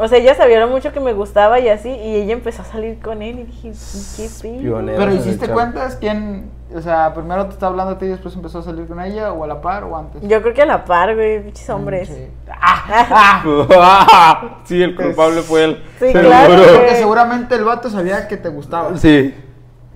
[0.00, 2.64] O sea, ella sabía lo mucho que me gustaba y así, y ella empezó a
[2.64, 3.72] salir con él y dije,
[4.16, 4.80] qué pedo.
[4.86, 8.60] Pero hiciste cuentas quién, o sea, primero te está hablando a ti y después empezó
[8.60, 10.22] a salir con ella, o a la par, o antes.
[10.22, 12.08] Yo creo que a la par, güey, pinches hombres.
[12.08, 12.28] Sí.
[13.80, 15.82] Ah, sí, el culpable fue él.
[15.98, 16.28] Sí, Seguro.
[16.28, 16.76] claro, güey.
[16.76, 18.96] Porque seguramente el vato sabía que te gustaba.
[18.96, 19.34] Sí.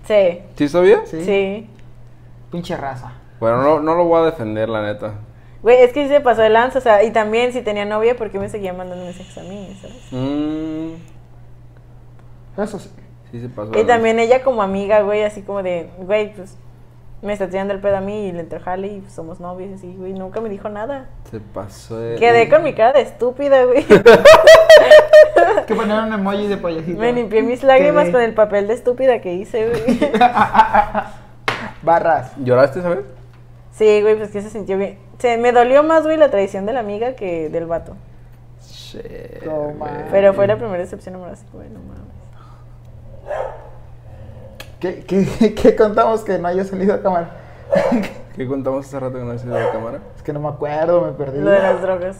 [0.05, 1.03] Sí, ¿Sí sabía?
[1.05, 1.24] Sí.
[1.24, 1.70] sí.
[2.51, 3.12] Pinche raza.
[3.43, 5.14] Bueno, no, no lo voy a defender, la neta.
[5.64, 8.14] Güey, es que sí se pasó de lanza, o sea, y también si tenía novia,
[8.16, 9.97] ¿por qué me seguía mandando mensajes a mí, sabes?
[10.12, 10.93] Mm,
[12.62, 12.88] Eso sí.
[13.32, 13.76] sí se pasó.
[13.76, 16.57] Y también ella como amiga, güey, así como de, güey, pues
[17.20, 19.74] me está tirando el pedo a mí y le entró jale y somos novios, y
[19.74, 21.09] así, güey, nunca me dijo nada.
[21.28, 22.20] Se pasó de...
[22.20, 23.84] Quedé con mi cara de estúpida, güey.
[25.66, 27.01] Que poner un emoji de payasito.
[27.01, 28.12] me limpié mis lágrimas Quedé.
[28.12, 29.99] con el papel de estúpida que hice, güey.
[31.82, 32.34] Barras.
[32.36, 33.01] ¿Lloraste, sabes?
[33.73, 34.99] Sí, güey, pues que se sintió bien.
[35.18, 37.95] Se me dolió más, güey, la traición de la amiga que del vato.
[38.62, 39.73] Shit, No.
[40.11, 42.03] Pero fue la primera decepción amorosa, así, güey, no mames.
[44.81, 47.31] ¿Qué, qué, qué contamos que no haya salido a cámara?
[48.37, 49.99] ¿Qué contamos hace rato que no ha sido la cámara?
[50.16, 51.41] Es que no me acuerdo, me perdí.
[51.41, 52.16] Lo de las drogas.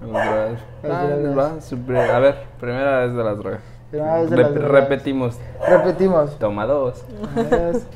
[0.00, 0.60] Las drogas.
[0.82, 1.72] Las
[2.12, 3.60] Ah, A ver, primera vez de las drogas.
[3.90, 4.70] Primera vez de Rep- las drogas.
[4.72, 5.38] Repetimos.
[5.66, 6.38] Repetimos.
[6.38, 7.04] Toma dos.
[7.36, 7.86] Es-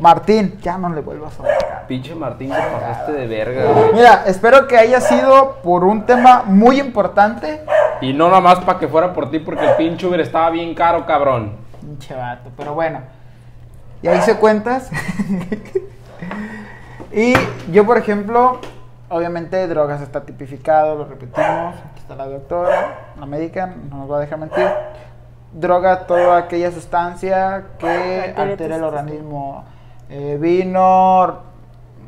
[0.00, 1.86] Martín, ya no le vuelvas a marcar.
[1.88, 3.92] Pinche Martín, te pasaste de verga, güey.
[3.94, 7.64] Mira, espero que haya sido por un tema muy importante.
[8.00, 10.74] Y no nada más para que fuera por ti, porque el pinche Uber estaba bien
[10.74, 11.56] caro, cabrón.
[11.80, 13.00] Pinche vato, pero bueno.
[14.02, 14.90] Ya hice cuentas.
[17.12, 17.34] y
[17.70, 18.60] yo, por ejemplo,
[19.08, 21.74] obviamente drogas está tipificado, lo repetimos.
[21.74, 24.66] Aquí está la doctora, la médica, no nos va a dejar mentir.
[25.52, 29.64] Droga, toda aquella sustancia que altere el organismo.
[30.14, 31.24] Eh, vino,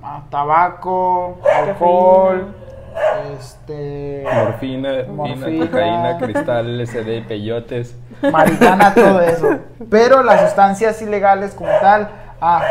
[0.03, 2.55] ah, tabaco, alcohol,
[3.35, 5.67] este, Morfina, morfina, Morfina.
[5.67, 7.97] cocaína, cristal, LSD, peyotes.
[8.31, 9.59] marihuana, todo eso.
[9.89, 12.11] Pero las sustancias ilegales como tal,
[12.43, 12.63] ah,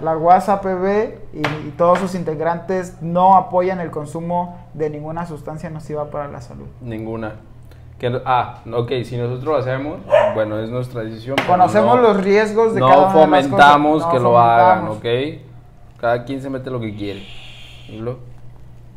[0.00, 5.70] la WhatsApp PB y, y todos sus integrantes no apoyan el consumo de ninguna sustancia
[5.70, 6.66] nociva para la salud.
[6.80, 7.34] Ninguna.
[8.00, 9.98] Que, ah, ok, si nosotros lo hacemos,
[10.34, 11.36] bueno, es nuestra decisión.
[11.46, 14.08] Conocemos no- los riesgos de no cada una de las fomentamos cosas.
[14.08, 14.96] No que lo hagan, fomentamos.
[15.36, 16.00] ¿ok?
[16.00, 17.22] Cada quien se mete lo que quiere.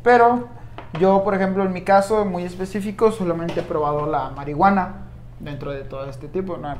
[0.02, 0.48] Pero
[0.98, 5.02] yo, por ejemplo, en mi caso muy específico, solamente he probado la marihuana
[5.40, 6.56] dentro de todo este tipo.
[6.56, 6.74] no,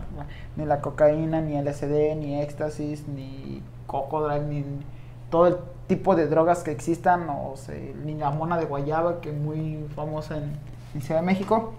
[0.57, 4.65] ni la cocaína, ni LSD, ni éxtasis, ni cocodril, ni
[5.31, 5.57] todo el
[5.89, 9.85] tipo de drogas que existan, o sea, ni la mona de guayaba, que es muy
[9.95, 10.57] famosa en,
[10.95, 11.75] en Ciudad de México.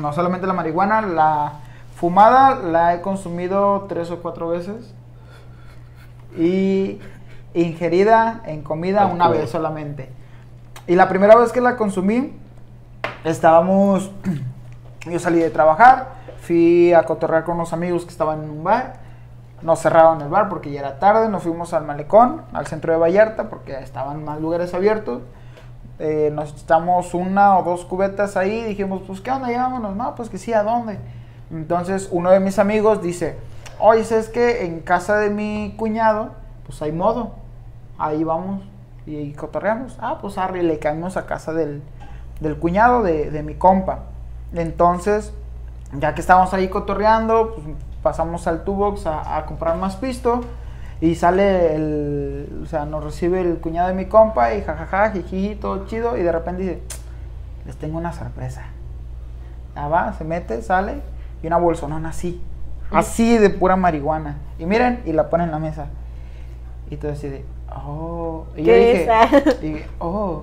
[0.00, 1.52] No solamente la marihuana, la
[1.96, 4.94] fumada la he consumido tres o cuatro veces.
[6.36, 7.00] Y
[7.54, 10.10] ingerida en comida una vez solamente.
[10.86, 12.32] Y la primera vez que la consumí,
[13.24, 14.10] estábamos,
[15.06, 16.08] yo salí de trabajar,
[16.40, 18.94] fui a cotorrear con unos amigos que estaban en un bar,
[19.62, 22.98] nos cerraron el bar porque ya era tarde, nos fuimos al malecón, al centro de
[22.98, 25.22] Vallarta, porque estaban más lugares abiertos.
[26.02, 30.14] Eh, nos echamos una o dos cubetas ahí, dijimos, pues qué onda, ya vámonos, no,
[30.14, 30.98] pues que sí, ¿a dónde?
[31.50, 33.36] Entonces uno de mis amigos dice,
[33.78, 36.30] oye, ¿sabes que En casa de mi cuñado,
[36.64, 37.32] pues hay modo,
[37.98, 38.62] ahí vamos
[39.04, 39.98] y, cotorreamos.
[40.00, 41.82] Ah, pues arre, le caímos a casa del,
[42.40, 44.04] del cuñado de, de mi compa.
[44.54, 45.34] Entonces,
[45.92, 47.66] ya que estábamos ahí cotorreando, pues
[48.02, 50.40] pasamos al Tubox a comprar más pisto.
[51.00, 55.54] Y sale el, o sea, nos recibe el cuñado de mi compa y jajaja, jiji,
[55.54, 56.16] todo chido.
[56.18, 56.82] Y de repente dice,
[57.64, 58.66] les tengo una sorpresa.
[59.74, 61.00] Ya va, se mete, sale,
[61.42, 62.42] y una bolsonona así,
[62.90, 64.38] así de pura marihuana.
[64.58, 65.86] Y miren, y la pone en la mesa.
[66.90, 67.44] Y todo así de,
[67.74, 68.46] oh.
[68.56, 70.42] Y yo dije, oh,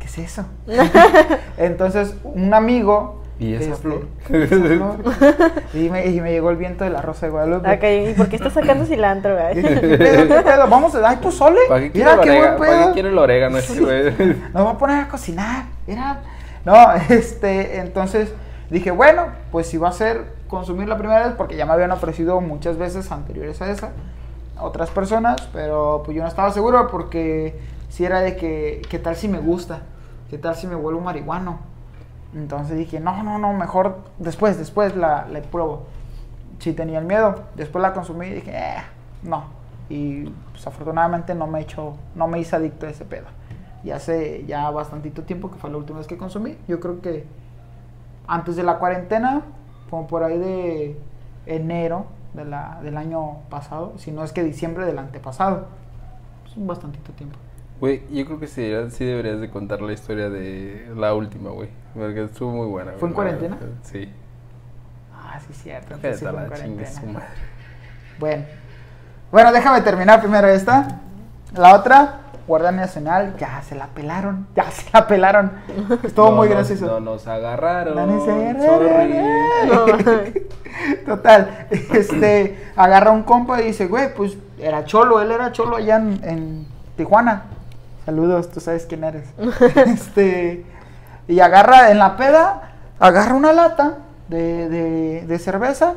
[0.00, 0.44] ¿qué es eso?
[1.56, 3.23] Entonces, un amigo.
[3.38, 4.06] ¿Y esa este, flor?
[4.30, 4.96] esa flor,
[5.74, 8.10] y, me, y me llegó el viento de la rosa de Guadalupe.
[8.10, 9.36] ¿y por qué estás sacando cilantro.
[10.70, 11.08] Vamos a.
[11.08, 11.60] ¡Ay, pues sole!
[11.68, 12.58] ¿Para qué quiere Mira el qué buen orégano?
[12.58, 14.36] ¿Para qué quiere el orégano güey?
[14.52, 15.64] Nos va a poner a cocinar.
[15.86, 16.20] Mira.
[16.64, 18.32] No, este, entonces
[18.70, 21.90] dije, bueno, pues si va a ser consumir la primera vez, porque ya me habían
[21.90, 23.90] ofrecido muchas veces anteriores a esa,
[24.60, 27.58] otras personas, pero pues yo no estaba seguro porque
[27.88, 29.82] si era de que, ¿qué tal si me gusta?
[30.30, 31.73] ¿Qué tal si me vuelvo marihuano?
[32.34, 35.84] Entonces dije, no, no, no, mejor después, después la, la pruebo.
[36.58, 38.82] Sí tenía el miedo, después la consumí y dije, eh,
[39.22, 39.44] no.
[39.88, 43.26] Y pues afortunadamente no me he hecho, no me hice adicto a ese pedo.
[43.82, 46.56] Y hace ya bastantito tiempo que fue la última vez que consumí.
[46.66, 47.26] Yo creo que
[48.26, 49.42] antes de la cuarentena,
[49.90, 50.98] como por ahí de
[51.46, 55.66] enero de la, del año pasado, si no es que diciembre del antepasado.
[56.46, 57.36] Es un bastantito tiempo.
[57.84, 61.68] Güey, yo creo que sí, sí deberías de contar la historia de la última, güey.
[61.94, 62.92] Porque estuvo muy buena.
[62.98, 63.58] ¿Fue en cuarentena?
[63.82, 64.10] Sí.
[65.14, 65.92] Ah, sí, cierto.
[65.92, 67.26] Entonces sí la chingue su madre.
[68.18, 68.44] Bueno.
[69.30, 71.00] Bueno, déjame terminar primero esta.
[71.54, 74.46] La otra, Guardia Nacional, ya se la pelaron.
[74.56, 75.52] Ya se la pelaron.
[76.02, 76.86] Estuvo No muy nos- gracioso.
[76.86, 77.96] No nos agarraron.
[77.96, 79.12] No nos sorry.
[79.18, 80.32] agarraron.
[81.04, 85.96] Total, este, agarra un compa y dice, güey, pues era cholo, él era cholo allá
[85.96, 86.66] en, en
[86.96, 87.50] Tijuana.
[88.04, 89.26] Saludos, tú sabes quién eres.
[89.86, 90.64] este,
[91.26, 93.98] y agarra en la peda, agarra una lata
[94.28, 95.94] de, de, de cerveza.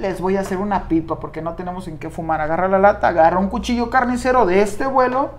[0.00, 2.40] Les voy a hacer una pipa porque no tenemos en qué fumar.
[2.40, 5.30] Agarra la lata, agarra un cuchillo carnicero de este vuelo.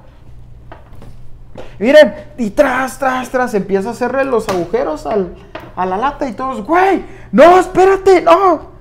[1.79, 6.65] Miren, y tras, tras, tras, empieza a hacerle los agujeros a la lata y todos,
[6.65, 8.75] güey, no, espérate, no.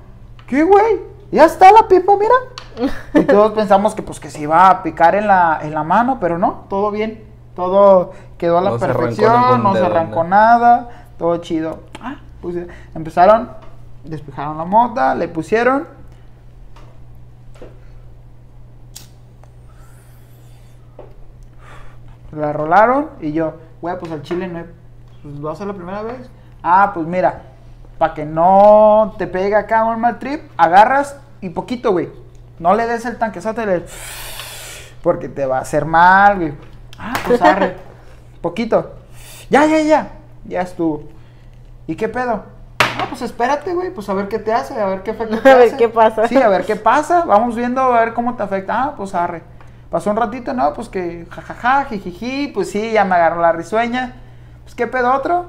[0.47, 1.01] ¿Qué, güey?
[1.33, 2.35] Ya está la pipa, mira.
[3.15, 6.19] Y todos pensamos que pues que se iba a picar en la, en la mano,
[6.21, 7.25] pero no, todo bien.
[7.55, 11.81] Todo quedó a la No perfección, no se arrancó nada, todo chido.
[12.03, 12.57] Ah, pues
[12.95, 13.51] empezaron,
[14.03, 15.87] despejaron la mota, le pusieron.
[22.33, 24.65] La rolaron y yo, güey, pues al chile no
[25.23, 26.29] pues lo hace la primera vez.
[26.63, 27.43] Ah, pues mira,
[27.99, 32.24] para que no te pegue acá un mal trip, agarras y poquito, güey.
[32.59, 33.85] No le des el tanquezote, le...
[35.03, 36.55] porque te va a hacer mal, güey.
[36.99, 37.77] Ah, pues arre,
[38.41, 38.95] poquito.
[39.51, 40.09] Ya, ya, ya,
[40.45, 41.05] ya estuvo.
[41.87, 42.45] ¿Y qué pedo?
[42.99, 45.51] No, pues espérate, güey, pues a ver qué te hace, a ver qué efecto te
[45.51, 45.77] A ver hace.
[45.77, 46.29] qué pasa.
[46.29, 48.85] Sí, a ver qué pasa, vamos viendo a ver cómo te afecta.
[48.85, 49.43] Ah, pues arre.
[49.91, 54.15] Pasó un ratito, no, pues que jajaja, jijiji, pues sí, ya me agarró la risueña.
[54.63, 55.47] Pues qué pedo otro.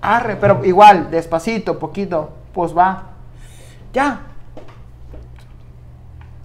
[0.00, 3.04] Arre, pero igual, despacito, poquito, pues va.
[3.92, 4.20] Ya.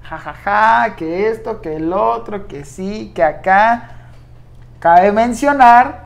[0.10, 3.92] Jajaja, que esto, que el otro, que sí, que acá.
[4.80, 6.06] Cabe mencionar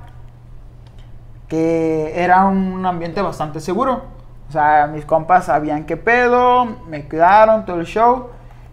[1.48, 4.02] que era un ambiente bastante seguro.
[4.50, 8.30] O sea, mis compas sabían qué pedo, me cuidaron todo el show.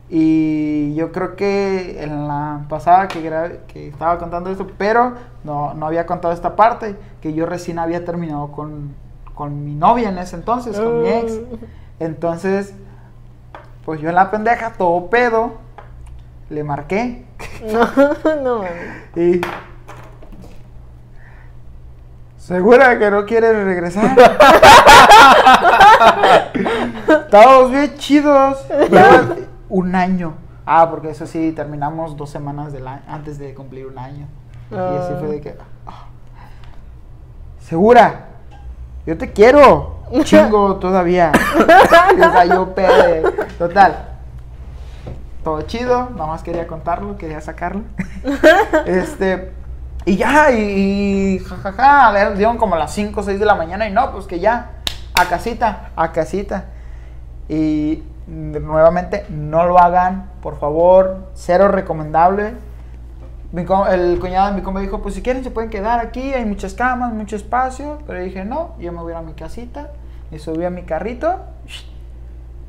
[0.09, 5.15] Y yo creo que en la pasada que, estaba contando esto, pero
[5.45, 8.95] no, no había contado esta parte, que yo recién había terminado con,
[9.35, 11.39] con mi novia en ese entonces, con mi ex.
[12.01, 12.75] Entonces,
[13.85, 15.55] pues yo en la pendeja, todo pedo,
[16.49, 17.25] le marqué.
[17.61, 17.85] No,
[18.43, 19.17] no mames.
[19.17, 19.41] Y.
[22.39, 24.17] ¿Segura que no quieres regresar?
[27.09, 28.67] Estábamos bien chidos.
[29.69, 30.35] Un año.
[30.67, 34.27] Ah, porque eso sí, terminamos dos semanas del año, antes de cumplir un año.
[34.71, 35.57] Y así fue de que.
[35.87, 36.07] ah.
[37.61, 38.27] ¿Segura?
[39.07, 40.00] Yo te quiero.
[40.25, 41.33] Chingo todavía.
[42.75, 43.23] pede.
[43.59, 44.09] Total.
[45.45, 46.11] Todo chido.
[46.11, 47.83] Nada más quería contarlo, quería sacarlo.
[48.87, 49.53] este.
[50.07, 53.93] Y ya, y, jajaja, le dieron como las 5 o 6 de la mañana y
[53.93, 54.71] no, pues que ya,
[55.15, 56.65] a casita, a casita.
[57.51, 62.55] Y nuevamente, no lo hagan, por favor, cero recomendable.
[63.53, 66.45] Mi el cuñado de mi compa dijo, pues si quieren se pueden quedar aquí, hay
[66.45, 67.99] muchas camas, mucho espacio.
[68.07, 69.91] Pero dije, no, yo me voy a ir a mi casita,
[70.31, 71.37] me subí a mi carrito,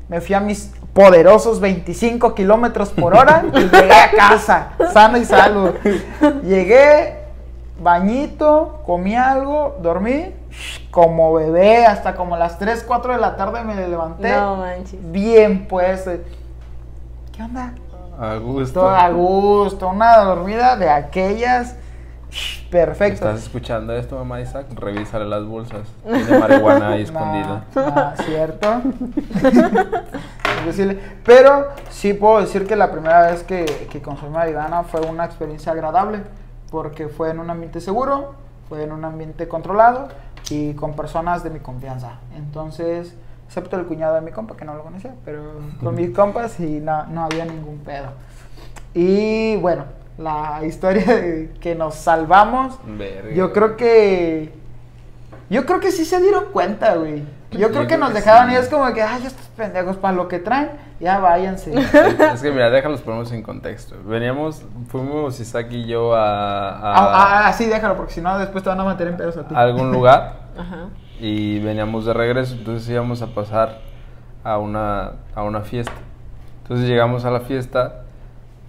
[0.08, 5.24] me fui a mis poderosos 25 kilómetros por hora y llegué a casa, sano y
[5.24, 5.72] salvo.
[6.42, 7.18] Llegué,
[7.80, 10.34] bañito, comí algo, dormí,
[10.90, 14.32] como bebé, hasta como las 3, 4 de la tarde me levanté.
[14.32, 15.00] No manches.
[15.10, 16.06] Bien, pues.
[16.06, 16.22] eh,
[17.32, 17.72] ¿Qué onda?
[18.20, 18.80] A gusto.
[18.80, 21.76] Todo a gusto, una dormida de aquellas
[22.70, 23.28] Perfecto.
[23.28, 24.66] ¿Estás escuchando esto, mamá Isaac?
[24.74, 25.86] Revísale las bolsas.
[26.04, 27.64] Tiene marihuana ahí escondida.
[27.74, 28.82] No, cierto.
[31.24, 35.72] Pero sí puedo decir que la primera vez que, que consumí marihuana fue una experiencia
[35.72, 36.22] agradable.
[36.70, 38.34] Porque fue en un ambiente seguro,
[38.70, 40.08] fue en un ambiente controlado
[40.48, 42.20] y con personas de mi confianza.
[42.34, 43.14] Entonces,
[43.46, 45.42] excepto el cuñado de mi compa, que no lo conocía, pero
[45.82, 48.06] con mis compas y no, no había ningún pedo.
[48.94, 49.84] Y bueno,
[50.22, 54.52] la historia de que nos salvamos, Verga, yo creo que...
[55.50, 57.24] Yo creo que sí se dieron cuenta, güey.
[57.50, 58.56] Yo creo que nos que dejaron sí.
[58.56, 61.74] es como que, ay, estos pendejos, para lo que traen, ya váyanse.
[61.78, 63.94] Es que mira, déjalos ponemos en contexto.
[64.06, 68.38] Veníamos, fuimos Isaac y yo a, a- Ah, ah, ah, sí, déjalo, porque si no,
[68.38, 69.54] después te van a meter en pedos a ti.
[69.54, 70.86] a algún lugar Ajá.
[71.20, 73.80] y veníamos de regreso, entonces íbamos a pasar
[74.42, 75.92] a una, a una fiesta.
[76.62, 78.04] Entonces llegamos a la fiesta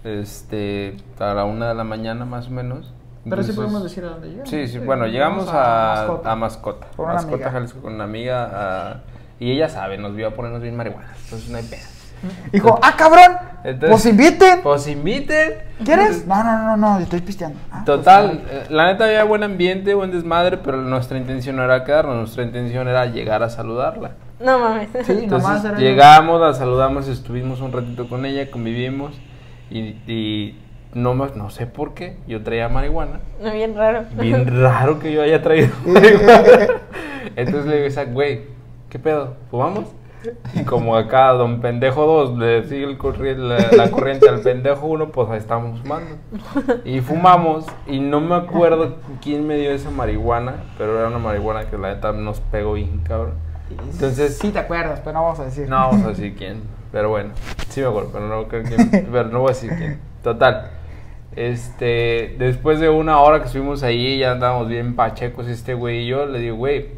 [0.04, 2.92] este, a la una de la mañana más o menos.
[3.28, 4.50] Pero sí Entonces- podemos decir a dónde llegamos.
[4.50, 6.30] Sí, sí, bueno, llegamos a, Mascota.
[6.32, 6.86] a Mascota.
[6.94, 7.50] Con una Mascota.
[7.50, 8.50] Jalisco, con una amiga.
[8.52, 8.96] ah,
[9.40, 11.08] y ella sabe, nos vio a ponernos bien marihuana.
[11.24, 11.82] Entonces no hay pedo.
[12.52, 14.62] Dijo, ah, cabrón, Entonces- pues inviten.
[14.62, 15.54] Pues inviten.
[15.84, 16.26] ¿Quieres?
[16.26, 17.58] No, no, no, no, estoy pisteando.
[17.70, 18.40] "Ah, pues, Total, vale".
[18.50, 22.44] eh, la neta había buen ambiente, buen desmadre, pero nuestra intención no era quedarnos, nuestra
[22.44, 24.12] intención era llegar a saludarla.
[24.40, 24.88] No mames.
[25.04, 29.14] Sí, nomás Entonces era llegamos, la saludamos, estuvimos un ratito con ella, convivimos
[29.78, 30.60] y, y
[30.94, 33.20] no, me- no sé por qué, yo traía marihuana.
[33.42, 34.04] No, bien raro.
[34.18, 36.44] Bien raro que yo haya traído marihuana.
[37.36, 38.42] Entonces le digo Isaac, güey,
[38.88, 39.34] ¿qué pedo?
[39.50, 39.84] ¿Fumamos?
[40.54, 44.86] Y como acá don pendejo 2 le sigue el corri- la, la corriente al pendejo
[44.86, 46.16] 1, pues ahí estamos fumando.
[46.86, 51.66] Y fumamos y no me acuerdo quién me dio esa marihuana, pero era una marihuana
[51.68, 53.34] que la neta nos pegó bien, cabrón.
[53.92, 55.68] Entonces, Sí te acuerdas, pero no vamos a decir.
[55.68, 56.62] no vamos a decir quién,
[56.94, 57.30] pero bueno,
[57.70, 59.98] sí me acuerdo, pero no creo quién, pero no voy a decir quién.
[60.22, 60.70] Total.
[61.34, 66.06] Este, después de una hora que estuvimos ahí, ya andábamos bien pachecos este güey y
[66.06, 66.90] yo, le digo, güey,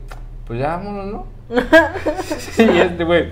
[0.46, 1.26] pues ya vámonos, ¿no?
[2.58, 3.30] y este güey,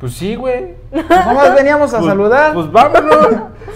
[0.00, 0.76] pues sí, güey.
[0.90, 2.54] Pues nomás veníamos a Pues- saludar.
[2.54, 3.28] Pues vámonos.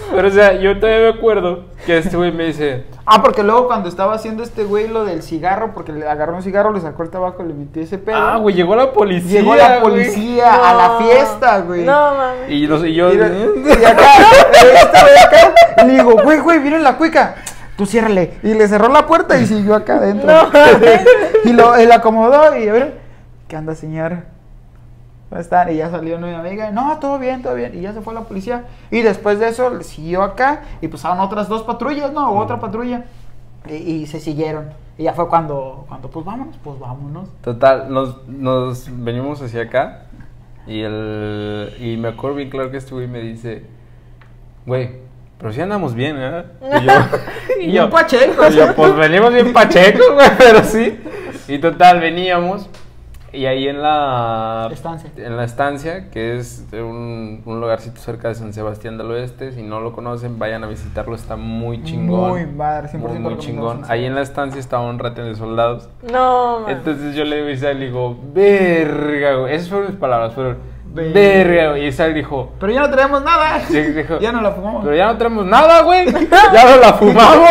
[0.09, 3.67] Pero o sea, yo todavía me acuerdo que este güey me dice, Ah, porque luego
[3.67, 7.03] cuando estaba haciendo este güey lo del cigarro, porque le agarró un cigarro, le sacó
[7.03, 8.17] el tabaco y le metió ese pedo.
[8.17, 9.39] ah, güey, llegó la policía.
[9.39, 9.81] Llegó la güey".
[9.81, 11.83] policía a la fiesta, güey.
[11.85, 12.51] No mames.
[12.51, 14.05] Y, nos- y yo, Y, y acá,
[14.51, 15.53] este güey acá,
[15.83, 17.35] y le digo, güey, güey, miren la cuica.
[17.77, 18.39] Tú ciérrale.
[18.43, 20.27] Y le cerró la puerta y siguió acá adentro.
[20.29, 20.49] No
[21.45, 22.97] y lo él acomodó y a ver,
[23.47, 24.23] ¿qué anda, señor?
[25.29, 25.71] ¿Cómo están?
[25.71, 26.71] Y ya salió mi amiga.
[26.71, 27.77] No, todo bien, todo bien.
[27.77, 28.65] Y ya se fue la policía.
[28.91, 30.63] Y después de eso, siguió acá.
[30.81, 32.31] Y pasaron otras dos patrullas, ¿no?
[32.31, 33.05] O otra patrulla.
[33.67, 34.69] Y, y se siguieron.
[34.97, 37.29] Y ya fue cuando, cuando, pues vámonos, pues vámonos.
[37.41, 40.05] Total, nos, nos venimos hacia acá
[40.65, 43.63] y el y me acuerdo bien claro que este güey me dice,
[44.65, 44.97] güey,
[45.37, 46.43] pero si andamos bien, ¿eh?
[46.61, 46.93] Y yo,
[47.61, 48.53] y Bien pachecos.
[48.53, 50.99] y yo, pues venimos bien pachecos, güey, pero sí.
[51.47, 52.67] Y total, veníamos
[53.33, 55.09] y ahí en la Estancia.
[55.17, 59.63] en la estancia, que es un, un lugarcito cerca de San Sebastián del Oeste, si
[59.63, 62.29] no lo conocen, vayan a visitarlo, está muy chingón.
[62.29, 63.83] Muy madre, 100% muy, chingón.
[63.89, 65.89] Ahí en la estancia estaba un retén de soldados.
[66.11, 66.77] No mames.
[66.77, 69.53] Entonces yo le digo a Isaac, le digo, verga, güey.
[69.55, 70.57] Esas fueron mis palabras, fueron,
[70.93, 71.71] Verga.
[71.71, 71.83] güey.
[71.83, 73.59] Y Isaac dijo, Pero ya no tenemos nada.
[73.69, 74.83] dijo, Ya no la fumamos.
[74.83, 76.05] Pero ya no tenemos nada, güey.
[76.53, 77.49] Ya no la fumamos.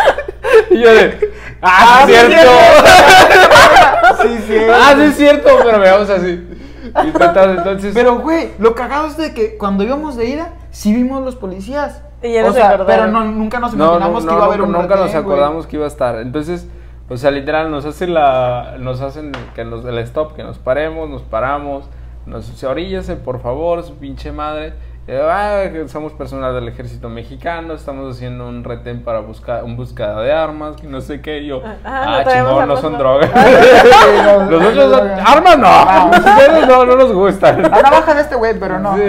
[0.70, 1.31] y yo de,
[1.62, 2.52] ah, Ah, sí, sí, es cierto.
[4.22, 4.56] Sí, sí.
[4.72, 6.46] ah, sí, es cierto, pero veamos así.
[6.94, 11.24] Y entonces, Pero, güey, lo cagado es de que cuando íbamos de ida, sí vimos
[11.24, 12.02] los policías.
[12.22, 14.44] Y ya o se sea, pero no, nunca nos no, no, imaginamos no, que iba
[14.44, 15.16] a haber un nunca nos güey.
[15.16, 16.18] acordamos que iba a estar.
[16.18, 16.68] Entonces,
[17.08, 21.08] o sea, literal, nos hacen la, nos hacen que nos, el stop, que nos paremos,
[21.08, 21.86] nos paramos,
[22.26, 24.74] nos dice, oríllese, por favor, su pinche madre.
[25.14, 30.18] Eh, ah, somos personal del ejército mexicano, estamos haciendo un retén para buscar, un búsqueda
[30.22, 32.98] de armas, que no sé qué, y yo, Ah, ah, no chingón, no son ¿no?"
[32.98, 33.30] drogas.
[33.34, 35.22] no, no, no.
[35.26, 36.10] armas no, Ah.
[36.16, 37.60] ustedes no, no nos gustan.
[37.60, 38.96] La navaja de este güey, pero no.
[38.96, 39.02] Sí.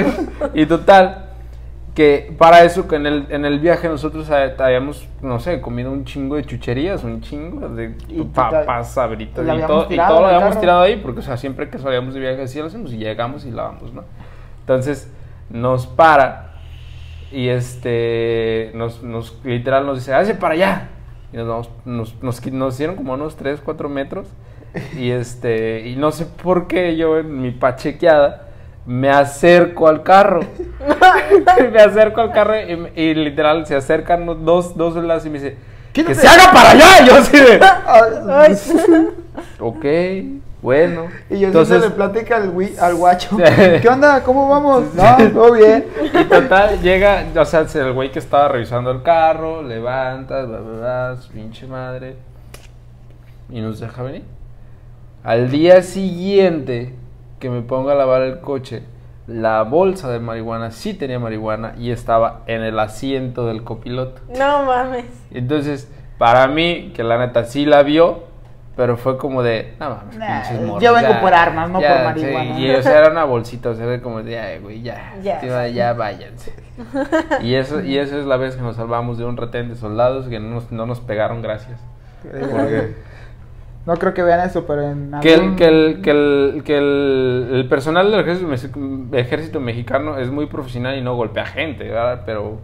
[0.55, 1.27] Y total,
[1.95, 5.89] que para eso que en el, en el viaje nosotros ha- habíamos, no sé, comido
[5.89, 7.95] un chingo de chucherías, un chingo de
[8.33, 10.59] papas, sabritas y todo, y todo lo habíamos carro.
[10.59, 13.45] tirado ahí, porque o sea, siempre que salíamos de viaje así lo hacemos y llegamos
[13.45, 14.03] y lavamos, ¿no?
[14.59, 15.09] Entonces
[15.53, 16.43] nos para
[17.31, 20.89] y este, nos, nos literal nos dice, hágase para allá.
[21.31, 24.27] Y nos, vamos, nos, nos, nos dieron como unos 3, 4 metros.
[24.97, 28.49] Y este, y no sé por qué yo en mi pachequeada
[28.85, 30.41] me acerco al carro.
[31.71, 32.53] me acerco al carro
[32.95, 35.57] y, literal se acercan dos, dos de las y me dice,
[35.91, 37.01] que se haga para allá.
[37.01, 37.59] Y yo así de,
[39.59, 41.07] ok, bueno.
[41.29, 43.37] Y yo Entonces, le platica al, gui- al guacho.
[43.81, 44.23] ¿Qué onda?
[44.23, 44.95] ¿Cómo vamos?
[44.95, 45.85] No, todo bien.
[46.01, 50.79] Y total, llega, o sea, el güey que estaba revisando el carro, levanta, bla, bla,
[50.79, 52.15] bla, su pinche madre,
[53.49, 54.23] y nos deja venir.
[55.23, 56.95] Al día siguiente
[57.39, 58.83] que me ponga a lavar el coche,
[59.27, 64.21] la bolsa de marihuana sí tenía marihuana y estaba en el asiento del copiloto.
[64.37, 65.05] No mames.
[65.31, 68.23] Entonces, para mí, que la neta sí la vio,
[68.75, 71.79] pero fue como de, no mames, Nah, pinches morros, yo vengo ya, por armas, no
[71.81, 72.55] ya, por marihuana.
[72.55, 75.13] sí, y o sea, era una bolsita, o sea, era como de, ya, güey, ya,
[75.21, 75.41] Ya.
[75.41, 76.53] ya, ya váyanse.
[77.41, 80.27] Y eso, y eso es la vez que nos salvamos de un retén de soldados
[80.27, 81.79] que no nos, no nos pegaron, gracias.
[82.23, 82.95] Porque
[83.85, 87.49] No creo que vean eso, pero en que el, que el, que el, que el,
[87.51, 88.79] el personal del ejército,
[89.11, 92.21] ejército mexicano es muy profesional y no golpea gente, ¿verdad?
[92.25, 92.59] Pero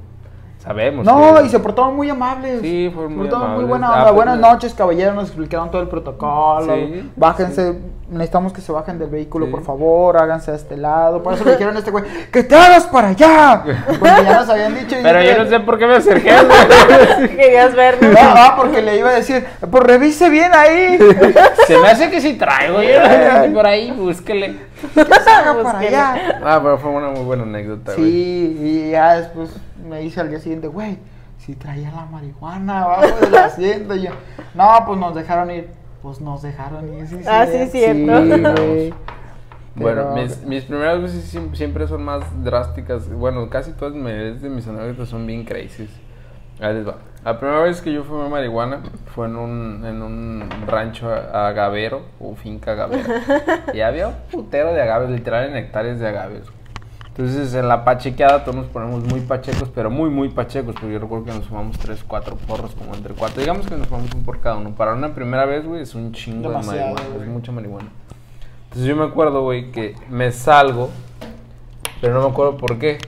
[0.60, 1.06] sabemos.
[1.06, 2.62] No, que- y se portaron muy amables.
[2.62, 3.70] Sí, fueron muy Se portaron amables.
[3.70, 4.04] buena Ah, onda.
[4.04, 4.52] pues, Buenas no.
[4.54, 5.16] noches, caballeros.
[5.16, 6.74] Nos explicaron todo el protocolo.
[6.76, 7.80] Sí, Bájense.
[8.10, 9.52] Necesitamos que se bajen del vehículo, Sí.
[9.52, 10.18] por favor.
[10.18, 11.22] Háganse a este lado.
[11.22, 13.64] Por eso le dijeron a este güey: ¡Que te hagas para allá!
[13.88, 15.00] Porque ya nos habían dicho.
[15.00, 16.32] y Pero dije, yo no sé por qué me acerqué.
[16.32, 17.30] güey.
[17.38, 18.12] Querías vernos.
[18.12, 20.98] No, ah, porque le iba a decir: Pues revise bien ahí.
[21.68, 22.82] Se me hace que sí traigo.
[22.82, 23.00] Yo
[23.48, 24.58] no por ahí, búsquele.
[24.96, 26.40] Que se haga para allá.
[26.44, 28.10] Ah, pero fue una muy buena anécdota, güey.
[28.12, 29.50] Sí, y ya después
[29.84, 30.98] me dice al día siguiente, güey,
[31.38, 33.96] si traía la marihuana abajo del asiento.
[33.96, 34.12] Y yo,
[34.56, 35.70] no, pues nos dejaron ir.
[36.02, 38.56] Pues nos dejaron ir, sí, Ah, sí, cierto.
[38.58, 38.94] Sí.
[39.76, 43.10] Bueno, mis, mis primeras veces siem- siempre son más drásticas.
[43.10, 45.90] Bueno, casi todas de mis anécdotas son bien crazy.
[46.60, 46.96] Ahí les va.
[47.24, 48.82] La primera vez que yo fumé marihuana
[49.14, 53.04] fue en un, en un rancho a- agavero o finca agavero.
[53.74, 56.44] y había un putero de agaves, literal en hectáreas de agaves.
[57.20, 60.74] Entonces en la pachequeada todos nos ponemos muy pachecos, pero muy, muy pachecos.
[60.76, 63.42] Porque yo recuerdo que nos fumamos tres, cuatro porros, como entre cuatro.
[63.42, 64.74] Digamos que nos fumamos un por cada uno.
[64.74, 67.10] Para una primera vez, güey, es un chingo Demasiado, de marihuana.
[67.16, 67.28] güey.
[67.28, 67.90] Es mucha marihuana.
[68.64, 70.92] Entonces yo me acuerdo, güey, que me salgo,
[72.00, 73.00] pero no me acuerdo por qué.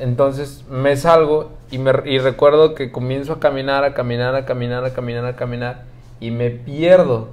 [0.00, 4.84] Entonces me salgo y, me, y recuerdo que comienzo a caminar, a caminar, a caminar,
[4.84, 5.84] a caminar, a caminar
[6.18, 7.28] y me pierdo.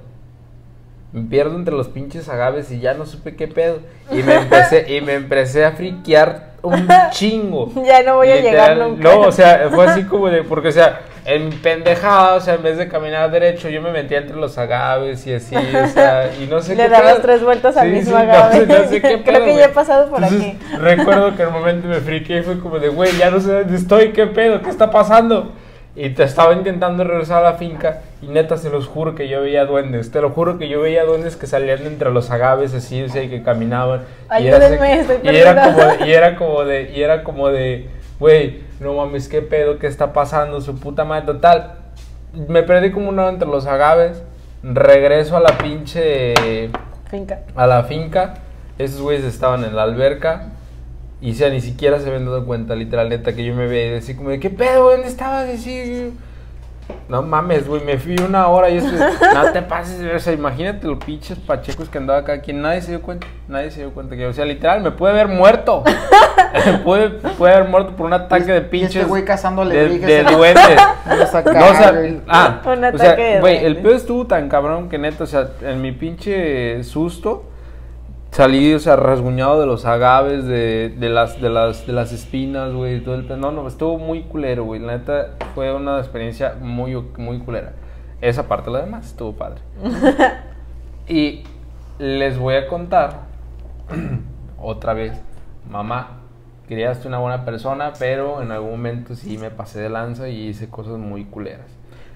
[1.12, 3.80] Me pierdo entre los pinches agaves y ya no supe qué pedo.
[4.12, 7.72] Y me empecé, y me empecé a friquear un chingo.
[7.84, 9.02] Ya no voy a llegar nunca.
[9.02, 12.62] No, o sea, fue así como de, porque, o sea, en pendejada, o sea, en
[12.62, 16.46] vez de caminar derecho, yo me metía entre los agaves y así, o sea, y
[16.46, 17.22] no sé Le qué dabas pedo.
[17.22, 18.66] tres vueltas al Sí, mismo sí, agave.
[18.68, 20.76] no sé qué Creo pedo, que ya he pasado por Entonces, aquí.
[20.78, 23.50] Recuerdo que en un momento me friqué y fue como de, güey, ya no sé
[23.52, 25.52] dónde estoy, qué pedo, qué está pasando.
[25.96, 29.40] Y te estaba intentando regresar a la finca y neta se los juro que yo
[29.42, 30.10] veía duendes.
[30.10, 33.22] Te lo juro que yo veía duendes que salían entre los agaves así, o sea,
[33.22, 34.02] y que caminaban.
[34.40, 37.48] y era así- estoy y era como de, y era como de, y era como
[37.48, 41.74] de, güey, no mames, qué pedo, qué está pasando, su puta madre, total.
[42.48, 44.22] Me perdí como una hora entre los agaves,
[44.62, 46.70] regreso a la pinche
[47.10, 47.40] Finca.
[47.56, 48.34] a la finca.
[48.78, 50.50] Esos güeyes estaban en la alberca.
[51.20, 53.92] Y o sea, ni siquiera se habían dado cuenta, literal, neta, que yo me veía
[53.92, 54.96] decía como de, ¿qué pedo, güey?
[54.96, 55.48] ¿Dónde estabas?
[55.48, 56.12] Y así,
[57.08, 58.88] no mames, güey, me fui una hora y eso,
[59.34, 62.90] no te pases, o sea, imagínate los pinches pachecos que andaba acá, quien nadie se
[62.92, 65.84] dio cuenta, nadie se dio cuenta que, o sea, literal, me puede haber muerto,
[66.84, 70.22] puede, puede haber muerto por un ataque de Y pinches, este güey cazando de, de
[70.24, 70.76] duendes.
[71.06, 71.94] No, o sea,
[72.28, 75.26] ah, Un o sea, ataque de güey, el pedo estuvo tan cabrón que neta, o
[75.26, 77.44] sea, en mi pinche susto
[78.30, 82.72] salí, o sea, rasguñado de los agaves, de, de las, de las, de las espinas,
[82.72, 83.40] güey, todo el.
[83.40, 84.80] No, no, estuvo muy culero, güey.
[84.80, 87.72] La neta fue una experiencia muy, muy culera.
[88.20, 89.60] Esa parte, la demás, estuvo padre.
[91.08, 91.42] y
[91.98, 93.20] les voy a contar
[94.58, 95.20] otra vez,
[95.70, 96.18] mamá,
[96.68, 100.68] criaste una buena persona, pero en algún momento sí me pasé de lanza y hice
[100.68, 101.66] cosas muy culeras.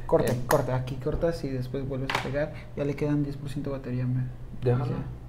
[0.07, 0.41] Corta, Eh.
[0.47, 2.53] corta, aquí cortas y después vuelves a pegar.
[2.77, 4.25] Ya le quedan 10% de batería, me.
[4.62, 5.24] Déjalo.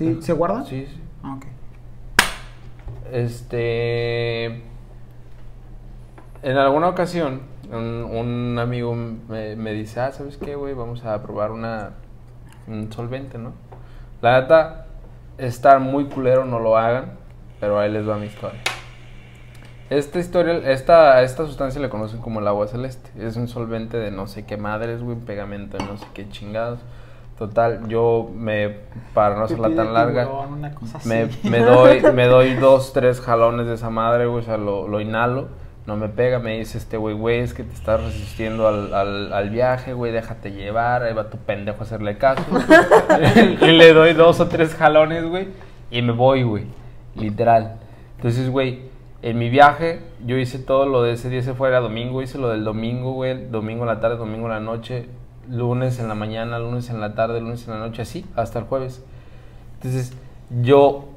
[0.00, 0.22] ¿Sí?
[0.22, 0.64] ¿Se guarda?
[0.64, 0.98] Sí, sí.
[1.22, 1.44] Ah, ok.
[3.12, 4.46] Este.
[6.42, 10.72] En alguna ocasión, un, un amigo me, me dice: Ah, ¿sabes qué, güey?
[10.72, 11.90] Vamos a probar una,
[12.66, 13.52] un solvente, ¿no?
[14.22, 14.86] La neta,
[15.36, 17.12] está muy culero, no lo hagan,
[17.60, 18.60] pero ahí les va mi historia.
[19.90, 23.10] Esta historia, esta, esta sustancia le conocen como el agua celeste.
[23.18, 26.26] Es un solvente de no sé qué madres, güey, un pegamento de no sé qué
[26.30, 26.80] chingados.
[27.40, 28.68] Total, yo me,
[29.14, 31.24] para no hacerla tan larga, tiburón, una cosa me,
[31.60, 35.48] doy, me doy dos, tres jalones de esa madre, güey, o sea, lo, lo inhalo,
[35.86, 39.32] no me pega, me dice este güey, güey, es que te estás resistiendo al, al,
[39.32, 42.44] al viaje, güey, déjate llevar, ahí va tu pendejo a hacerle caso.
[43.62, 45.48] y le doy dos o tres jalones, güey,
[45.90, 46.66] y me voy, güey,
[47.14, 47.76] literal.
[48.16, 48.90] Entonces, güey,
[49.22, 52.36] en mi viaje, yo hice todo lo de ese día, ese fue era domingo, hice
[52.36, 55.08] lo del domingo, güey, domingo en la tarde, domingo en la noche,
[55.50, 58.64] lunes en la mañana, lunes en la tarde, lunes en la noche, así, hasta el
[58.66, 59.04] jueves.
[59.74, 60.12] Entonces,
[60.62, 61.08] yo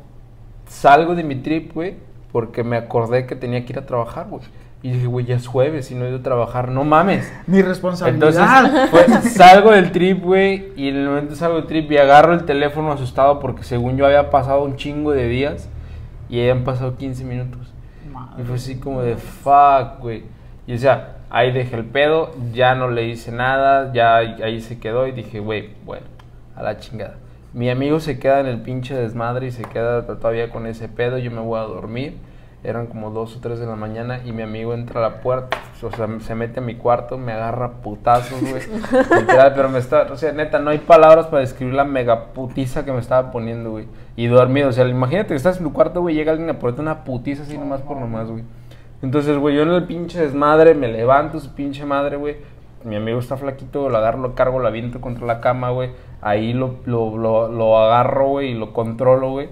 [0.68, 1.96] salgo de mi trip, güey,
[2.32, 4.44] porque me acordé que tenía que ir a trabajar, güey.
[4.82, 7.32] Y dije, güey, ya es jueves y no he ido a trabajar, no mames.
[7.48, 8.90] Mi Entonces, responsabilidad.
[8.92, 12.44] pues, salgo del trip, güey, y en el momento salgo del trip y agarro el
[12.44, 15.70] teléfono asustado porque según yo había pasado un chingo de días
[16.28, 17.74] y habían pasado 15 minutos.
[18.38, 20.24] Y fue así como de fuck, güey.
[20.68, 24.80] Y o sea, ahí dejé el pedo, ya no le hice nada, ya ahí se
[24.80, 26.06] quedó y dije, güey, bueno,
[26.56, 27.16] a la chingada.
[27.54, 31.18] Mi amigo se queda en el pinche desmadre y se queda todavía con ese pedo,
[31.18, 32.18] yo me voy a dormir.
[32.64, 35.58] Eran como dos o tres de la mañana y mi amigo entra a la puerta,
[35.82, 38.62] o sea, se mete a mi cuarto, me agarra putazos, güey.
[39.56, 42.94] Pero me está, o sea, neta, no hay palabras para describir la mega putiza que
[42.94, 43.88] me estaba poniendo, güey.
[44.16, 46.82] Y dormido, o sea, imagínate que estás en tu cuarto, güey, llega alguien a ponerte
[46.82, 48.44] una putiza así nomás por nomás, güey.
[49.04, 52.38] Entonces, güey, yo en el pinche desmadre me levanto, su pinche madre, güey.
[52.86, 55.92] Mi amigo está flaquito, lo agarro, lo cargo, lo aviento contra la cama, güey.
[56.22, 59.50] Ahí lo, lo, lo, lo agarro, güey, y lo controlo, güey.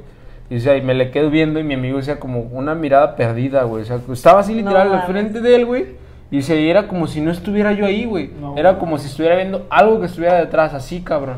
[0.50, 3.16] Y, o sea, y me le quedo viendo y mi amigo decía como una mirada
[3.18, 3.84] perdida, güey.
[3.84, 5.06] O sea, estaba así literal al mames.
[5.06, 5.86] frente de él, güey.
[6.32, 8.32] Y se era como si no estuviera yo ahí, güey.
[8.40, 8.58] No.
[8.58, 11.38] Era como si estuviera viendo algo que estuviera detrás, así, cabrón.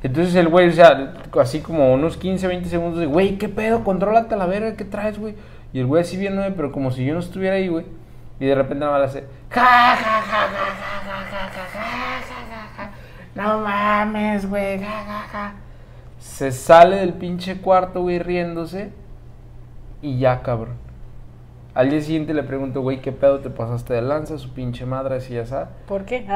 [0.00, 3.82] Entonces el güey, o sea, así como unos 15, 20 segundos de, güey, ¿qué pedo?
[3.82, 5.34] Contrólate la verga, ¿qué traes, güey?
[5.72, 7.84] Y el güey así viéndome, pero como si yo no estuviera ahí, güey.
[8.40, 9.24] Y de repente nada más hace.
[9.50, 11.58] ¡Ja, ja, ja, ja, ja,
[13.38, 14.80] no mames, güey!
[16.18, 18.90] Se sale del pinche cuarto, güey, riéndose.
[20.02, 20.74] Y ya, cabrón.
[21.72, 24.38] Al día siguiente le pregunto, güey, ¿qué pedo te pasaste de lanza?
[24.38, 25.66] Su pinche madre, así ya sabe.
[25.86, 26.26] ¿Por qué?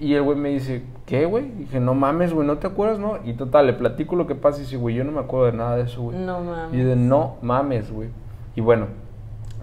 [0.00, 1.44] y el güey me dice, ¿qué, güey?
[1.50, 3.18] Dije, no mames, güey, ¿no te acuerdas, no?
[3.22, 5.52] Y total, le platico lo que pasa y dice, güey, yo no me acuerdo de
[5.52, 6.16] nada de eso, güey.
[6.16, 6.72] No mames.
[6.74, 8.08] Y de, no mames, güey.
[8.56, 8.86] Y bueno,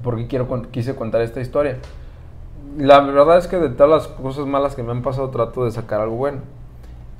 [0.03, 1.79] ¿por qué quiero, quise contar esta historia?
[2.77, 5.71] La verdad es que de todas las cosas malas que me han pasado trato de
[5.71, 6.39] sacar algo bueno.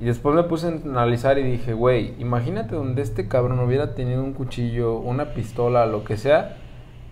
[0.00, 4.22] Y después me puse a analizar y dije, güey, imagínate donde este cabrón hubiera tenido
[4.22, 6.56] un cuchillo, una pistola, lo que sea.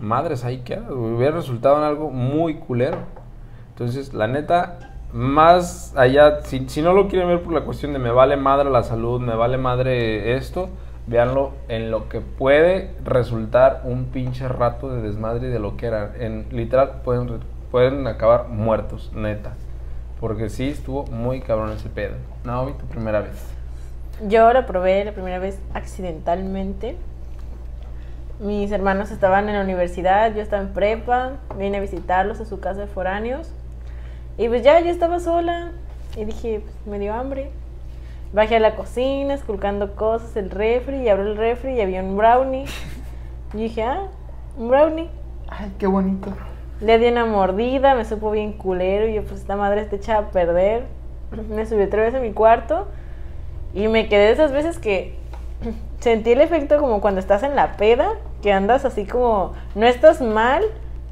[0.01, 0.93] Madres, ahí queda.
[0.93, 2.99] Hubiera resultado en algo muy culero.
[3.71, 7.99] Entonces, la neta, más allá, si, si no lo quieren ver por la cuestión de
[7.99, 10.69] me vale madre la salud, me vale madre esto,
[11.07, 15.87] véanlo en lo que puede resultar un pinche rato de desmadre y de lo que
[15.87, 16.13] era.
[16.19, 17.41] En literal, pueden,
[17.71, 19.53] pueden acabar muertos, neta.
[20.21, 22.15] Porque sí, estuvo muy cabrón ese pedo.
[22.45, 23.45] Naomi, tu primera vez.
[24.29, 26.97] Yo lo probé la primera vez accidentalmente.
[28.39, 32.61] Mis hermanos estaban en la universidad, yo estaba en prepa, vine a visitarlos a su
[32.61, 33.53] casa de foráneos.
[34.39, 35.73] Y pues ya, yo estaba sola
[36.17, 37.51] y dije, pues me dio hambre.
[38.33, 42.16] Bajé a la cocina, esculcando cosas, el refri, y abrí el refri y había un
[42.16, 42.64] brownie.
[43.53, 44.09] Y dije, ah,
[44.57, 45.11] un brownie.
[45.49, 46.33] Ay, qué bonito.
[46.80, 50.18] Le di una mordida, me supo bien culero y yo pues esta madre está echada
[50.20, 50.85] a perder.
[51.51, 52.89] Me subí otra vez a mi cuarto
[53.74, 55.14] y me quedé de esas veces que
[56.01, 60.20] sentí el efecto como cuando estás en la peda, que andas así como, no estás
[60.20, 60.62] mal,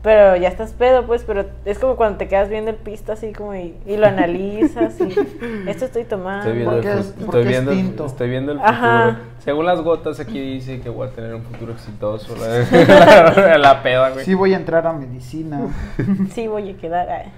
[0.02, 3.32] pero ya estás pedo pues, pero es como cuando te quedas viendo el pisto así
[3.32, 5.14] como y, y lo analizas y
[5.68, 6.46] esto estoy tomando.
[6.48, 8.06] Estoy viendo, el, es- estoy es viendo, el- tinto.
[8.06, 9.04] estoy viendo el Ajá.
[9.10, 9.24] futuro.
[9.44, 12.34] Según las gotas, aquí dice que voy a tener un futuro exitoso.
[12.36, 14.24] La, la peda, güey.
[14.24, 15.60] Sí voy a entrar a medicina.
[16.34, 17.08] Sí, voy a quedar.
[17.08, 17.32] ay.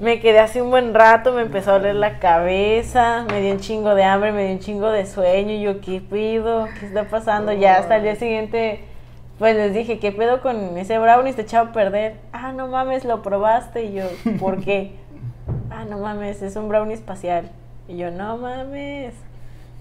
[0.00, 3.60] Me quedé así un buen rato, me empezó a doler la cabeza, me dio un
[3.60, 5.52] chingo de hambre, me dio un chingo de sueño.
[5.52, 6.66] Y yo, ¿qué pido?
[6.80, 7.52] ¿Qué está pasando?
[7.52, 8.80] Ya hasta el día siguiente,
[9.38, 11.32] pues les dije, ¿qué pedo con ese brownie?
[11.32, 12.16] Te echaba a perder.
[12.32, 13.84] Ah, no mames, lo probaste.
[13.84, 14.04] Y yo,
[14.38, 14.96] ¿por qué?
[15.70, 17.50] Ah, no mames, es un brownie espacial.
[17.88, 19.12] Y yo, no mames.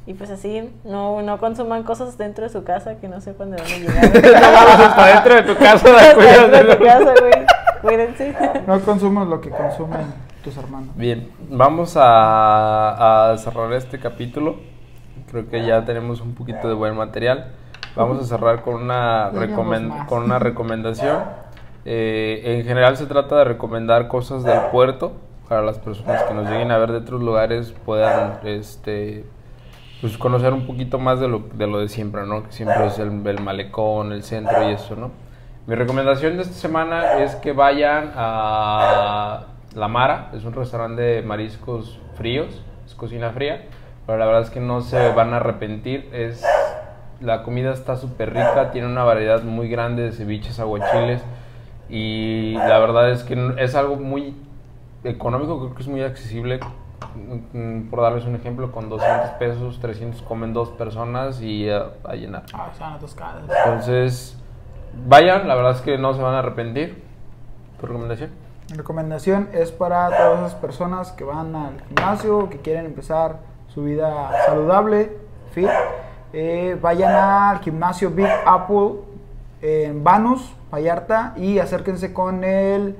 [0.05, 3.55] Y pues así, no, no consuman cosas dentro de su casa que no sé cuándo
[3.57, 4.05] van a llegar.
[4.05, 7.45] Hasta dentro de tu casa, la cuidas dentro de de tu casa, güey.
[7.81, 8.35] Cuídense.
[8.67, 10.01] No consumas lo que consumen
[10.43, 10.89] tus hermanos.
[10.95, 14.57] Bien, vamos a, a cerrar este capítulo.
[15.29, 17.53] Creo que ya tenemos un poquito de buen material.
[17.95, 19.31] Vamos a cerrar con una,
[20.07, 21.19] con una recomendación.
[21.85, 25.11] Eh, en general se trata de recomendar cosas del puerto
[25.47, 29.25] para las personas que nos lleguen a ver de otros lugares puedan este,
[30.01, 32.43] pues conocer un poquito más de lo de, lo de siempre, ¿no?
[32.43, 35.11] Que siempre es el, el malecón, el centro y eso, ¿no?
[35.67, 41.21] Mi recomendación de esta semana es que vayan a La Mara, es un restaurante de
[41.21, 43.65] mariscos fríos, es cocina fría,
[44.05, 46.43] pero la verdad es que no se van a arrepentir, es
[47.23, 51.21] la comida está súper rica, tiene una variedad muy grande de ceviches, aguachiles
[51.89, 54.35] y la verdad es que es algo muy
[55.03, 56.59] económico, creo que es muy accesible.
[57.53, 62.15] Mm, Por darles un ejemplo, con 200 pesos, 300 comen dos personas y a, a
[62.15, 62.43] llenar.
[62.53, 63.43] Ah, se van atascadas.
[63.65, 64.37] Entonces,
[65.07, 67.03] vayan, la verdad es que no se van a arrepentir.
[67.79, 68.31] ¿Tu recomendación?
[68.71, 73.83] Mi recomendación es para todas esas personas que van al gimnasio, que quieren empezar su
[73.83, 75.17] vida saludable,
[75.51, 75.69] fit.
[76.33, 78.95] Eh, vayan al gimnasio Big Apple
[79.61, 82.95] en Banus, Vallarta, y acérquense con el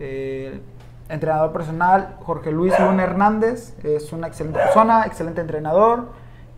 [0.00, 0.60] eh,
[1.08, 3.76] entrenador personal Jorge Luis Luna Hernández.
[3.84, 6.08] Es una excelente persona, excelente entrenador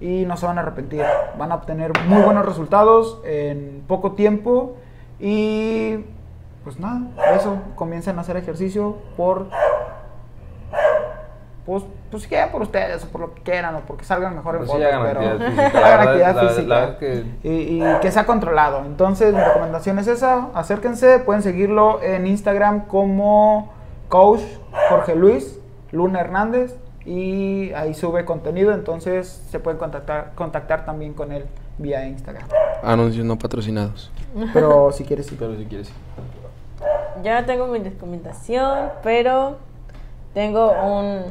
[0.01, 1.05] y no se van a arrepentir.
[1.39, 4.77] Van a obtener muy buenos resultados en poco tiempo
[5.19, 6.05] y
[6.65, 7.01] pues nada,
[7.35, 9.49] eso, comiencen a hacer ejercicio por
[11.67, 14.55] pues, pues si quieren por ustedes o por lo que quieran o porque salgan mejor
[14.55, 15.53] en Pues sí, fotos, pero física.
[15.57, 18.85] La hagan verdad- actividad la- la física verdad que- y, y que sea controlado.
[18.87, 23.73] Entonces, mi recomendación es esa, acérquense, pueden seguirlo en Instagram como
[24.09, 24.41] coach
[24.89, 25.59] Jorge Luis
[25.93, 31.45] Luna Hernández y ahí sube contenido, entonces se pueden contactar, contactar también con él
[31.79, 32.47] vía Instagram.
[32.83, 34.11] Anuncios no patrocinados.
[34.53, 35.37] Pero si quieres, sí.
[35.39, 35.91] Pero si quieres.
[37.23, 39.57] Yo no tengo mi recomendación, pero
[40.35, 41.23] tengo un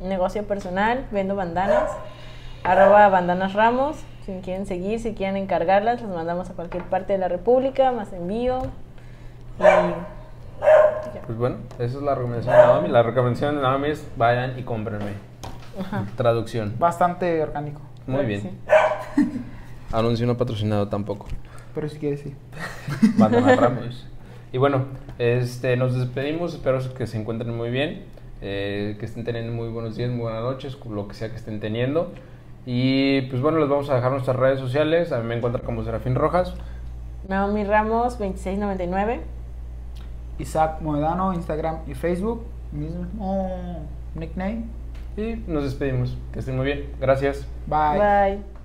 [0.00, 1.90] negocio personal, vendo bandanas,
[2.64, 3.96] arroba bandanas ramos,
[4.26, 8.12] si quieren seguir, si quieren encargarlas, las mandamos a cualquier parte de la república, más
[8.12, 8.62] envío.
[9.58, 12.88] Y Pues bueno, esa es la recomendación de Naomi.
[12.88, 15.12] La recomendación de Naomi es vayan y cómprenme.
[16.16, 16.74] Traducción.
[16.78, 18.58] Bastante orgánico, Muy bien.
[19.16, 19.30] sí.
[19.92, 21.26] Anuncio no patrocinado tampoco.
[21.74, 22.34] pero si quieres, sí.
[23.16, 24.06] Bandana Ramos.
[24.52, 24.84] Y bueno,
[25.18, 26.54] este, nos despedimos.
[26.54, 28.04] Espero que se encuentren muy bien.
[28.42, 31.60] Eh, que estén teniendo muy buenos días, muy buenas noches, lo que sea que estén
[31.60, 32.12] teniendo.
[32.66, 35.12] Y pues bueno, les vamos a dejar nuestras redes sociales.
[35.12, 36.54] A mí me encuentran como Serafín Rojas.
[37.28, 39.20] Naomi Ramos, 2699.
[40.38, 44.64] Isaac Moedano, Instagram y Facebook, mismo nickname.
[45.16, 46.16] Y nos despedimos.
[46.32, 46.90] Que estén muy bien.
[47.00, 47.46] Gracias.
[47.66, 47.98] Bye.
[47.98, 48.59] Bye.